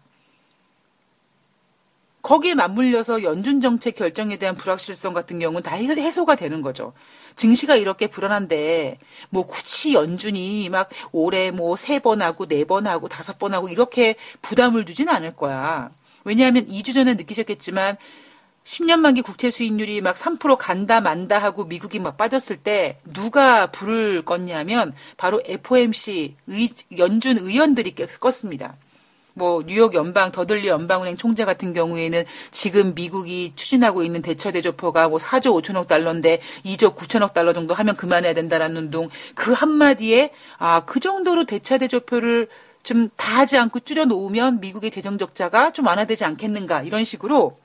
[2.25, 6.95] 거기에 맞물려서 연준 정책 결정에 대한 불확실성 같은 경우는 다 해소가 되는 거죠.
[7.37, 8.99] 증시가 이렇게 불안한데
[9.31, 13.69] 뭐 굳이 연준이 막 올해 뭐 세 번 하고 네 번 하고 다섯 번 하고
[13.69, 15.91] 이렇게 부담을 주진 않을 거야.
[16.25, 17.99] 왜냐하면 2주 전에 느끼셨겠지만
[18.65, 24.25] 10년 만기 국채 수익률이 막 3% 간다 만다 하고 미국이 막 빠졌을 때 누가 불을
[24.25, 28.77] 껐냐면 바로 FOMC 의, 연준 의원들이 껐습니다.
[29.35, 35.19] 뭐 뉴욕 연방 더들리 연방은행 총재 같은 경우에는 지금 미국이 추진하고 있는 대처 대조표가 뭐
[35.19, 41.01] 4조 5천억 달러인데 2조 9천억 달러 정도 하면 그만해야 된다라는 둥 그 한마디에 아 그
[41.01, 42.49] 정도로 대차 대조표를
[42.83, 47.59] 좀 다 하지 않고 줄여 놓으면 미국의 재정 적자가 좀 완화되지 않겠는가 이런 식으로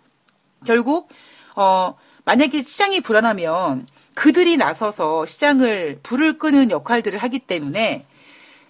[0.65, 1.09] 결국
[1.55, 8.05] 어 만약에 시장이 불안하면 그들이 나서서 시장을 불을 끄는 역할들을 하기 때문에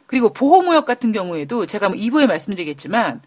[0.10, 3.22] 그리고 보호무역 같은 경우에도 제가 뭐 2부에 말씀드리겠지만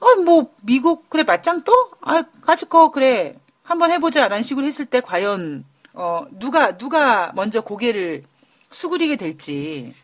[0.00, 1.72] 어 뭐 미국 그래 맞짱 떠?
[2.00, 7.60] 아 가지 거 그래 한번 해보자 라는 식으로 했을 때 과연 어 누가 누가 먼저
[7.60, 8.24] 고개를
[8.72, 9.94] 수그리게 될지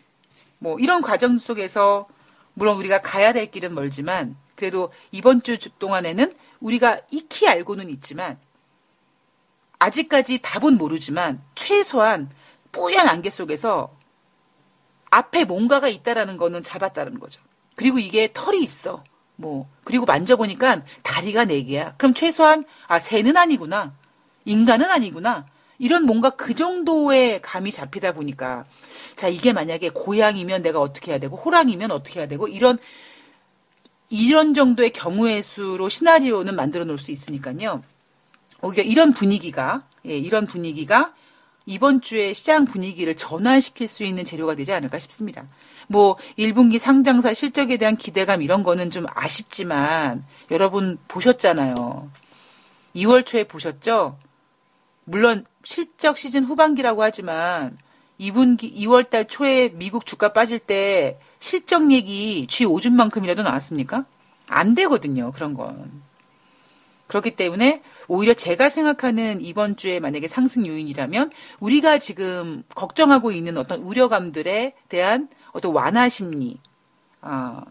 [0.61, 2.07] 뭐 이런 과정 속에서
[2.55, 8.39] 물론 우리가 가야 될 길은 멀지만 그래도 이번 주 동안에는 우리가 익히 알고는 있지만
[9.81, 12.31] 아직까지 답은 모르지만 최소한
[12.71, 13.91] 뿌연 안개 속에서
[15.13, 17.43] 앞에 뭔가가 있다라는 거는 잡았다는 거죠.
[17.77, 19.05] 그리고 이게 털이 있어.
[19.37, 21.95] 뭐 그리고 만져보니까 다리가 네 개야.
[21.99, 23.93] 그럼 최소한 아 새는 아니구나.
[24.47, 25.45] 인간은 아니구나.
[25.79, 28.65] 이런 뭔가 그 정도의 감이 잡히다 보니까
[29.15, 32.79] 자 이게 만약에 고양이면 내가 어떻게 해야 되고 호랑이면 어떻게 해야 되고 이런
[34.09, 37.83] 이런 정도의 경우의 수로 시나리오는 만들어 놓을 수 있으니까요.
[38.63, 41.13] 오히려 이런 분위기가 예, 이런 분위기가
[41.67, 45.47] 이번 주에 시장 분위기를 전환시킬 수 있는 재료가 되지 않을까 싶습니다.
[45.89, 52.11] 뭐 1분기 상장사 실적에 대한 기대감 이런 거는 좀 아쉽지만 여러분 보셨잖아요.
[52.97, 54.19] 2월 초에 보셨죠?
[55.05, 57.79] 물론 실적 시즌 후반기라고 하지만
[58.21, 64.05] 2분기 2월 달 초에 미국 주가 빠질 때 실적 얘기 쥐 오줌만큼이라도 나왔습니까?
[64.47, 65.33] 안 되거든요.
[65.33, 66.03] 그런 건.
[67.07, 73.81] 그렇기 때문에 오히려 제가 생각하는 이번 주에 만약에 상승 요인이라면 우리가 지금 걱정하고 있는 어떤
[73.81, 76.59] 우려감들에 대한 어떤 완화 심리,
[77.21, 77.65] 아,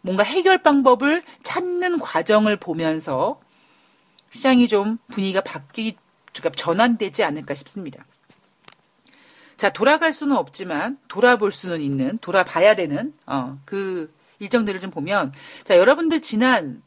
[0.00, 3.40] 뭔가 해결 방법을 찾는 과정을 보면서
[4.30, 5.96] 시장이 좀 분위기가 바뀌,
[6.32, 8.04] 그러니까 전환되지 않을까 싶습니다.
[9.56, 15.32] 자, 돌아갈 수는 없지만 돌아볼 수는 있는, 돌아봐야 되는, 어, 그 일정들을 좀 보면,
[15.62, 16.82] 자, 여러분들 지난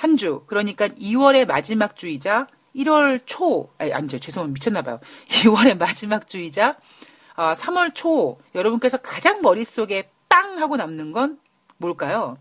[0.00, 4.18] 한 주, 그러니까 2월의 마지막 주이자 1월 초, 아니, 아니죠.
[4.18, 4.54] 죄송합니다.
[4.54, 5.00] 미쳤나봐요.
[5.28, 6.78] 2월의 마지막 주이자
[7.36, 11.38] 어, 3월 초, 여러분께서 가장 머릿속에 빵 하고 남는 건
[11.76, 12.38] 뭘까요?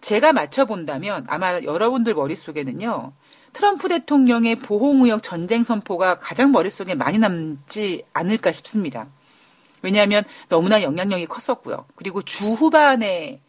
[0.00, 3.12] 제가 맞춰본다면 아마 여러분들 머릿속에는요,
[3.52, 9.06] 트럼프 대통령의 보호무역 전쟁 선포가 가장 머릿속에 많이 남지 않을까 싶습니다.
[9.82, 11.84] 왜냐하면 너무나 영향력이 컸었고요.
[11.94, 13.42] 그리고 주 후반에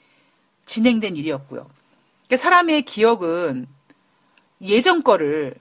[0.66, 1.70] 진행된 일이었고요.
[2.32, 3.68] 그러니까 사람의 기억은
[4.62, 5.54] 예전 거를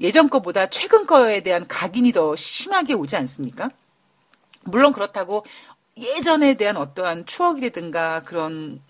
[0.00, 3.70] 예전 거보다 최근 거에 대한 각인이 더 심하게 오지 않습니까?
[4.64, 5.46] 물론 그렇다고
[5.96, 8.82] 예전에 대한 어떠한 추억이라든가 그런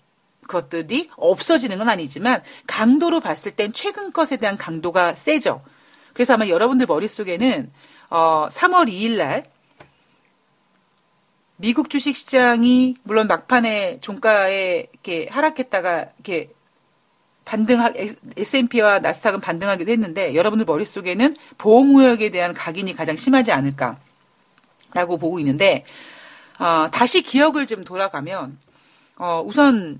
[0.47, 5.61] 것들이 없어지는 건 아니지만 강도로 봤을 땐 최근 것에 대한 강도가 세죠.
[6.13, 7.71] 그래서 아마 여러분들 머릿속에는
[8.09, 9.51] 어 3월 2일 날
[11.57, 16.53] 미국 주식 시장이 물론 막판에 종가에 이렇게 하락했다가 이렇게
[17.45, 17.93] 반등하
[18.35, 23.97] S&P와 나스닥은 반등하기도 했는데 여러분들 머릿속에는 보호무역에 대한 각인이 가장 심하지 않을까라고
[25.19, 25.85] 보고 있는데
[26.59, 28.59] 어, 다시 기억을 좀 돌아가면
[29.17, 29.99] 어, 우선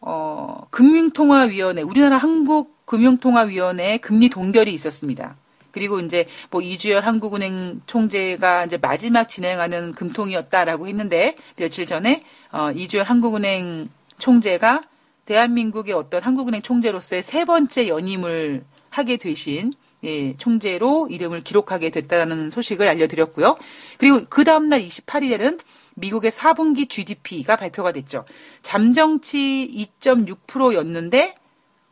[0.00, 5.36] 어, 금융통화위원회, 우리나라 한국금융통화위원회 금리 동결이 있었습니다.
[5.72, 13.04] 그리고 이제 뭐 이주열 한국은행 총재가 이제 마지막 진행하는 금통이었다라고 했는데 며칠 전에 어, 이주열
[13.04, 14.82] 한국은행 총재가
[15.24, 22.88] 대한민국의 어떤 한국은행 총재로서의 세 번째 연임을 하게 되신 예, 총재로 이름을 기록하게 됐다는 소식을
[22.88, 23.58] 알려드렸고요.
[23.98, 25.60] 그리고 그 다음날 28일에는
[25.94, 28.24] 미국의 4분기 GDP가 발표가 됐죠.
[28.62, 31.36] 잠정치 2.6%였는데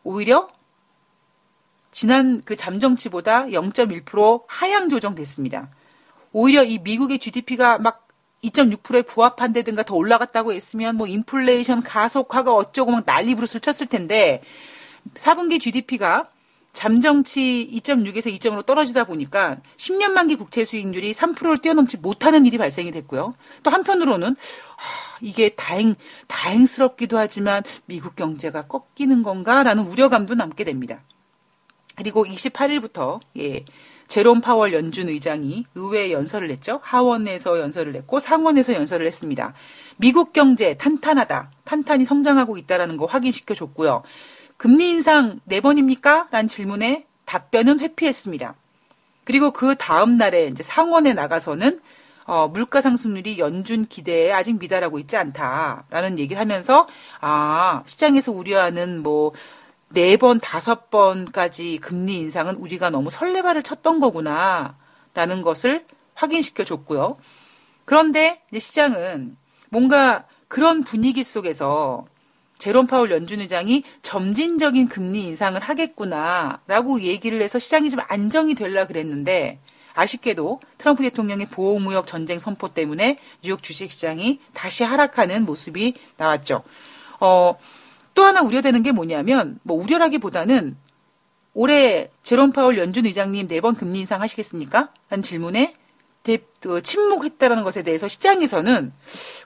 [0.05, 0.49] 오히려
[1.91, 5.69] 지난 그 잠정치보다 0.1% 하향 조정됐습니다.
[6.33, 8.09] 오히려 이 미국의 GDP가 막
[8.45, 14.43] 2.6%에 부합한다든가 더 올라갔다고 했으면 뭐 인플레이션 가속화가 어쩌고 막 난리 부르스를 쳤을 텐데
[15.15, 16.29] 4분기 GDP가
[16.73, 23.35] 잠정치 2.6에서 2.5로 떨어지다 보니까 10년 만기 국채 수익률이 3%를 뛰어넘지 못하는 일이 발생이 됐고요.
[23.65, 25.97] 또 한편으로는 하, 이게 다행
[26.29, 31.01] 다행스럽기도 하지만 미국 경제가 꺾이는 건가라는 우려감도 남게 됩니다.
[31.99, 33.65] 그리고 28일부터 예.
[34.07, 36.81] 제롬 파월 연준 의장이 의회에 연설을 했죠.
[36.83, 39.53] 하원에서 연설을 했고 상원에서 연설을 했습니다.
[39.99, 41.51] 미국 경제 탄탄하다.
[41.65, 44.03] 탄탄히 성장하고 있다라는 거 확인시켜 줬고요.
[44.57, 46.29] 금리 인상 네 번입니까?
[46.31, 48.55] 라는 질문에 답변은 회피했습니다.
[49.25, 51.81] 그리고 그 다음 날에 이제 상원에 나가서는
[52.25, 56.87] 어, 물가 상승률이 연준 기대에 아직 미달하고 있지 않다라는 얘기를 하면서
[57.21, 59.33] 아 시장에서 우려하는 뭐
[59.91, 67.19] 네 번, 다섯 번까지 금리 인상은 우리가 너무 설레발을 쳤던 거구나라는 것을 확인시켜 줬고요.
[67.85, 69.37] 그런데 이제 시장은
[69.71, 72.07] 뭔가 그런 분위기 속에서
[72.59, 79.61] 제롬 파울 연준 의장이 점진적인 금리 인상을 하겠구나라고 얘기를 해서 시장이 좀 안정이 될라 그랬는데
[79.95, 86.63] 아쉽게도 트럼프 대통령의 보호무역 전쟁 선포 때문에 뉴욕 주식시장이 다시 하락하는 모습이 나왔죠.
[87.21, 87.57] 어,
[88.19, 90.77] 또 하나 우려되는 게 뭐냐면 뭐 우려라기보다는
[91.55, 94.93] 올해 제롬 파울 연준 의장님 네 번 금리 인상 하시겠습니까?
[95.09, 95.77] 한 질문에
[96.25, 98.93] 대, 그 침묵했다라는 것에 대해서 시장에서는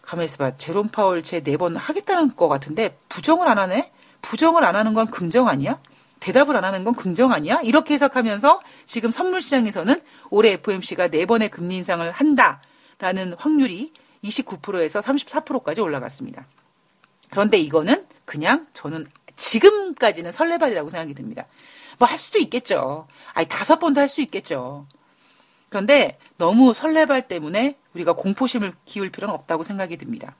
[0.01, 3.93] 가만히 있어 봐 제롬 파월 제 네 번 하겠다는 것 같은데 부정을 안 하네?
[4.23, 5.79] 부정을 안 하는 건 긍정 아니야?
[6.21, 7.61] 대답을 안 하는 건 긍정 아니야?
[7.63, 13.93] 이렇게 해석하면서 지금 선물 시장에서는 올해 FOMC가 네 번의 금리 인상을 한다라는 확률이
[14.25, 16.47] 29%에서 34%까지 올라갔습니다.
[17.29, 19.07] 그런데 이거는 그냥 저는
[19.37, 21.45] 지금까지는 설레발이라고 생각이 듭니다.
[21.99, 23.07] 뭐 할 수도 있겠죠.
[23.35, 24.87] 아니 다섯 번도 할 수 있겠죠.
[25.69, 30.35] 그런데 너무 설레발 때문에 우리가 공포심을 키울 필요는 없다고 생각이 듭니다.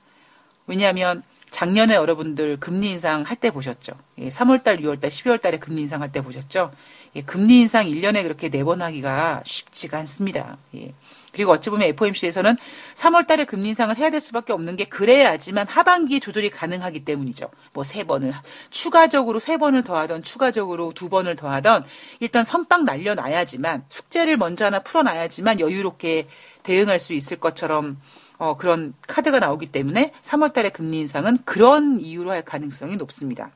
[0.65, 1.21] 왜냐하면
[1.51, 3.93] 작년에 여러분들 금리 인상 할 때 보셨죠.
[4.17, 6.71] 예, 3월달, 6월달, 12월달에 금리 인상 할 때 보셨죠.
[7.15, 10.57] 예, 금리 인상 1년에 그렇게 네번 하기가 쉽지가 않습니다.
[11.33, 11.43] 예.
[11.43, 12.57] 그리고 어찌 보면 FOMC에서는
[12.95, 17.49] 3월 달에 금리 인상을 해야 될 수밖에 없는 게 그래야지만 하반기에 조절이 가능하기 때문이죠.
[17.73, 18.33] 뭐 세 번을
[18.71, 21.85] 추가적으로 세 번을 더하던 추가적으로 두 번을 더하던
[22.19, 26.27] 일단 선빵 날려놔야지만 숙제를 먼저 하나 풀어놔야지만 여유롭게
[26.63, 27.97] 대응할 수 있을 것처럼
[28.37, 33.51] 어, 그런 카드가 나오기 때문에 3월 달에 금리 인상은 그런 이유로 할 가능성이 높습니다.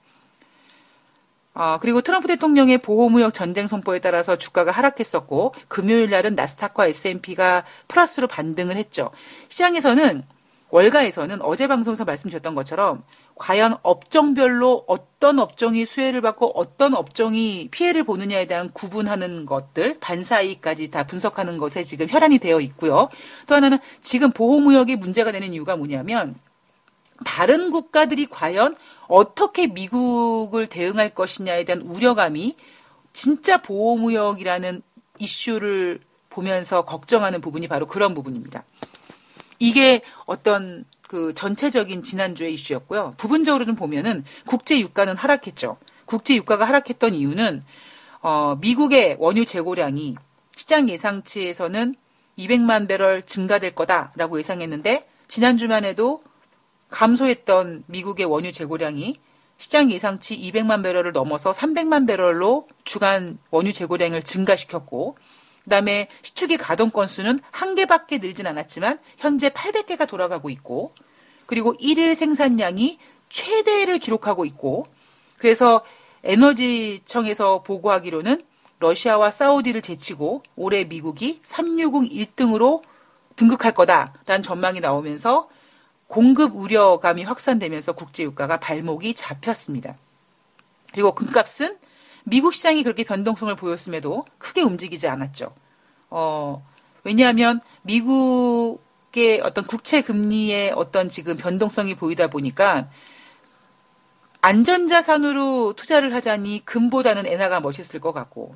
[1.57, 8.27] 어, 그리고 트럼프 대통령의 보호무역 전쟁 선포에 따라서 주가가 하락했었고 금요일 날은 나스닥과 S&P가 플러스로
[8.27, 9.09] 반등을 했죠.
[9.49, 10.21] 시장에서는
[10.69, 13.03] 월가에서는 어제 방송에서 말씀드렸던 것처럼
[13.35, 21.07] 과연 업종별로 어떤 업종이 수혜를 받고 어떤 업종이 피해를 보느냐에 대한 구분하는 것들 반사이까지 다
[21.07, 23.09] 분석하는 것에 지금 혈안이 되어 있고요.
[23.47, 26.35] 또 하나는 지금 보호무역이 문제가 되는 이유가 뭐냐면
[27.25, 28.75] 다른 국가들이 과연
[29.07, 32.55] 어떻게 미국을 대응할 것이냐에 대한 우려감이
[33.13, 34.81] 진짜 보호무역이라는
[35.19, 35.99] 이슈를
[36.29, 38.63] 보면서 걱정하는 부분이 바로 그런 부분입니다.
[39.59, 43.15] 이게 어떤 그 전체적인 지난주의 이슈였고요.
[43.17, 45.77] 부분적으로 좀 보면은 국제 유가는 하락했죠.
[46.05, 47.63] 국제 유가가 하락했던 이유는
[48.21, 50.15] 어, 미국의 원유 재고량이
[50.55, 51.95] 시장 예상치에서는
[52.37, 56.23] 200만 배럴 증가될 거다라고 예상했는데 지난주만 해도
[56.89, 59.19] 감소했던 미국의 원유 재고량이
[59.57, 65.17] 시장 예상치 200만 배럴을 넘어서 300만 배럴로 주간 원유 재고량을 증가시켰고
[65.63, 70.93] 그다음에 시축이 가동 건수는 한 개밖에 늘진 않았지만 현재 800개가 돌아가고 있고
[71.45, 74.87] 그리고 1일 생산량이 최대를 기록하고 있고
[75.37, 75.83] 그래서
[76.23, 78.43] 에너지청에서 보고하기로는
[78.79, 82.81] 러시아와 사우디를 제치고 올해 미국이 산유국 1등으로
[83.35, 85.49] 등극할 거다라는 전망이 나오면서
[86.07, 89.95] 공급 우려감이 확산되면서 국제 유가가 발목이 잡혔습니다.
[90.93, 91.77] 그리고 금값은
[92.23, 95.53] 미국 시장이 그렇게 변동성을 보였음에도 크게 움직이지 않았죠.
[96.09, 96.65] 어,
[97.03, 102.89] 왜냐하면 미국의 어떤 국채 금리의 어떤 지금 변동성이 보이다 보니까
[104.41, 108.55] 안전자산으로 투자를 하자니 금보다는 엔화가 멋있을 것 같고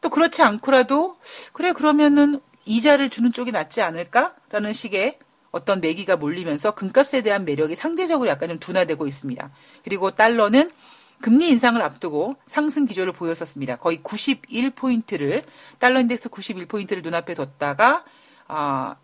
[0.00, 1.16] 또 그렇지 않고라도
[1.52, 5.18] 그래 그러면은 이자를 주는 쪽이 낫지 않을까라는 식의
[5.52, 9.50] 어떤 매기가 몰리면서 금값에 대한 매력이 상대적으로 약간 좀 둔화되고 있습니다.
[9.84, 10.72] 그리고 달러는
[11.20, 13.76] 금리 인상을 앞두고 상승 기조를 보였었습니다.
[13.76, 15.44] 거의 91포인트를
[15.78, 18.04] 달러 인덱스 91포인트를 눈앞에 뒀다가
[18.48, 18.96] 아,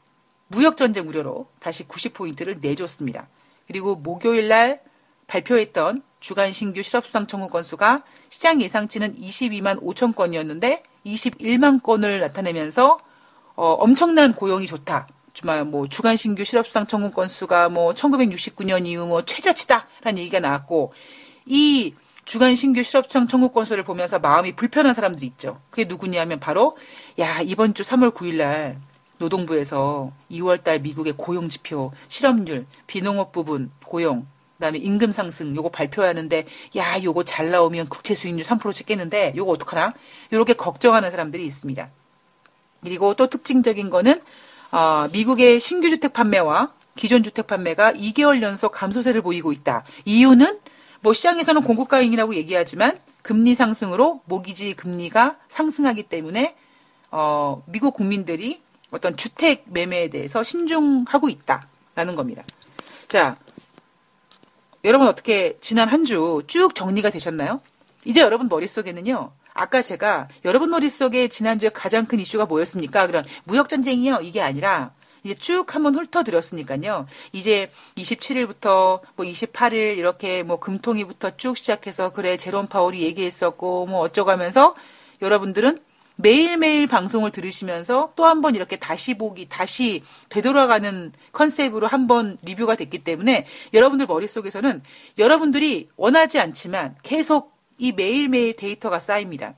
[0.48, 3.28] 무역 전쟁 우려로 다시 90포인트를 내줬습니다.
[3.66, 4.80] 그리고 목요일 날
[5.28, 12.98] 발표했던 주간 신규 실업수당 청구 건수가 시장 예상치는 22만 5천 건이었는데 21만 건을 나타내면서
[13.54, 15.06] 어, 엄청난 고용이 좋다.
[15.38, 20.92] 주말 뭐 주간 신규 실업수당 청구 건수가 뭐 1969년 이후 뭐 최저치다라는 얘기가 나왔고
[21.46, 25.60] 이 주간 신규 실업수당 청구 건수를 보면서 마음이 불편한 사람들이 있죠.
[25.70, 26.76] 그게 누구냐면 바로
[27.20, 28.80] 야 이번 주 3월 9일 날
[29.18, 34.26] 노동부에서 2월 달 미국의 고용 지표, 실업률, 비농업 부분 고용,
[34.56, 39.94] 그다음에 임금 상승 요거 발표하는데 야 요거 잘 나오면 국채 수익률 3% 찍겠는데 요거 어떡하나?
[40.32, 41.90] 요렇게 걱정하는 사람들이 있습니다.
[42.82, 44.20] 그리고 또 특징적인 거는
[44.70, 49.84] 어, 미국의 신규 주택 판매와 기존 주택 판매가 2개월 연속 감소세를 보이고 있다.
[50.04, 50.58] 이유는
[51.00, 56.56] 뭐 시장에서는 공급가잉이라고 얘기하지만 금리 상승으로 모기지 금리가 상승하기 때문에
[57.10, 58.60] 어, 미국 국민들이
[58.90, 62.42] 어떤 주택 매매에 대해서 신중하고 있다라는 겁니다.
[63.06, 63.36] 자,
[64.84, 67.60] 여러분 어떻게 지난 한 주 쭉 정리가 되셨나요?
[68.04, 69.30] 이제 여러분 머릿속에는요.
[69.60, 73.08] 아까 제가 여러분 머릿속에 지난주에 가장 큰 이슈가 뭐였습니까?
[73.08, 74.20] 그런 무역전쟁이요.
[74.22, 74.92] 이게 아니라
[75.24, 77.06] 이제 쭉 한번 훑어드렸으니까요.
[77.32, 84.30] 이제 27일부터 뭐 28일 이렇게 뭐 금통위부터 쭉 시작해서 그래 제롬 파월이 얘기했었고 뭐 어쩌고
[84.30, 84.76] 하면서
[85.22, 85.80] 여러분들은
[86.20, 92.76] 매일매일 방송을 들으시면서 또 한 번 이렇게 다시 보기, 다시 되돌아가는 컨셉으로 한 번 리뷰가
[92.76, 93.44] 됐기 때문에
[93.74, 94.82] 여러분들 머릿속에서는
[95.18, 99.54] 여러분들이 원하지 않지만 계속 이 매일매일 데이터가 쌓입니다.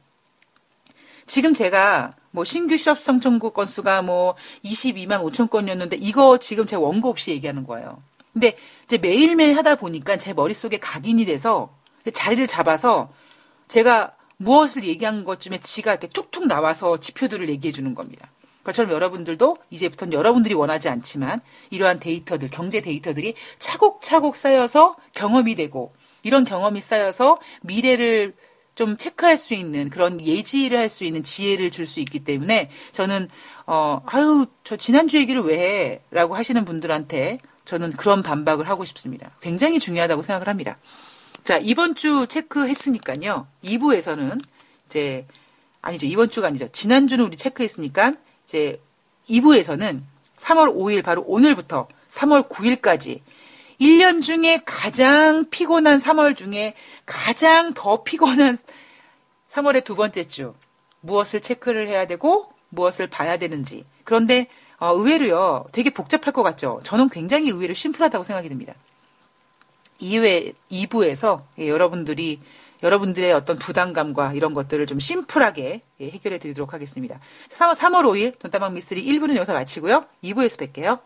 [1.26, 7.08] 지금 제가 뭐 신규 실업성 청구 건수가 뭐 22만 5천 건이었는데 이거 지금 제 원고
[7.08, 8.02] 없이 얘기하는 거예요.
[8.32, 11.74] 근데 이제 매일매일 하다 보니까 제 머릿속에 각인이 돼서
[12.12, 13.12] 자리를 잡아서
[13.68, 18.30] 제가 무엇을 얘기한 것쯤에 지가 이렇게 툭툭 나와서 지표들을 얘기해 주는 겁니다.
[18.62, 21.40] 그처럼 여러분들도 이제부터는 여러분들이 원하지 않지만
[21.70, 25.92] 이러한 데이터들, 경제 데이터들이 차곡차곡 쌓여서 경험이 되고
[26.22, 28.34] 이런 경험이 쌓여서 미래를
[28.74, 33.28] 좀 체크할 수 있는 그런 예지를 할 수 있는 지혜를 줄 수 있기 때문에 저는
[33.66, 36.00] 어 아유 저 지난주 얘기를 왜 해?
[36.10, 39.30] 라고 하시는 분들한테 저는 그런 반박을 하고 싶습니다.
[39.40, 40.78] 굉장히 중요하다고 생각을 합니다.
[41.44, 43.46] 자, 이번 주 체크했으니까요.
[43.64, 44.40] 2부에서는
[44.86, 45.26] 이제
[45.82, 46.06] 아니죠.
[46.06, 46.68] 이번 주가 아니죠.
[46.72, 48.14] 지난주는 우리 체크했으니까
[48.44, 48.80] 이제
[49.28, 50.02] 2부에서는
[50.36, 53.20] 3월 5일 바로 오늘부터 3월 9일까지
[53.80, 56.74] 1년 중에 가장 피곤한 3월 중에
[57.06, 58.58] 가장 더 피곤한
[59.50, 60.54] 3월의 두 번째 주.
[61.00, 63.84] 무엇을 체크를 해야 되고 무엇을 봐야 되는지.
[64.04, 66.80] 그런데 어, 의외로요 되게 복잡할 것 같죠?
[66.84, 68.74] 저는 굉장히 의외로 심플하다고 생각이 듭니다.
[70.00, 72.40] 2회 2부에서 예, 여러분들이
[72.82, 77.18] 여러분들의 어떤 부담감과 이런 것들을 좀 심플하게 예, 해결해 드리도록 하겠습니다.
[77.48, 80.06] 3월, 3월 5일 돈다방 미스리 1부는 여기서 마치고요.
[80.24, 81.00] 2부에서 뵐게요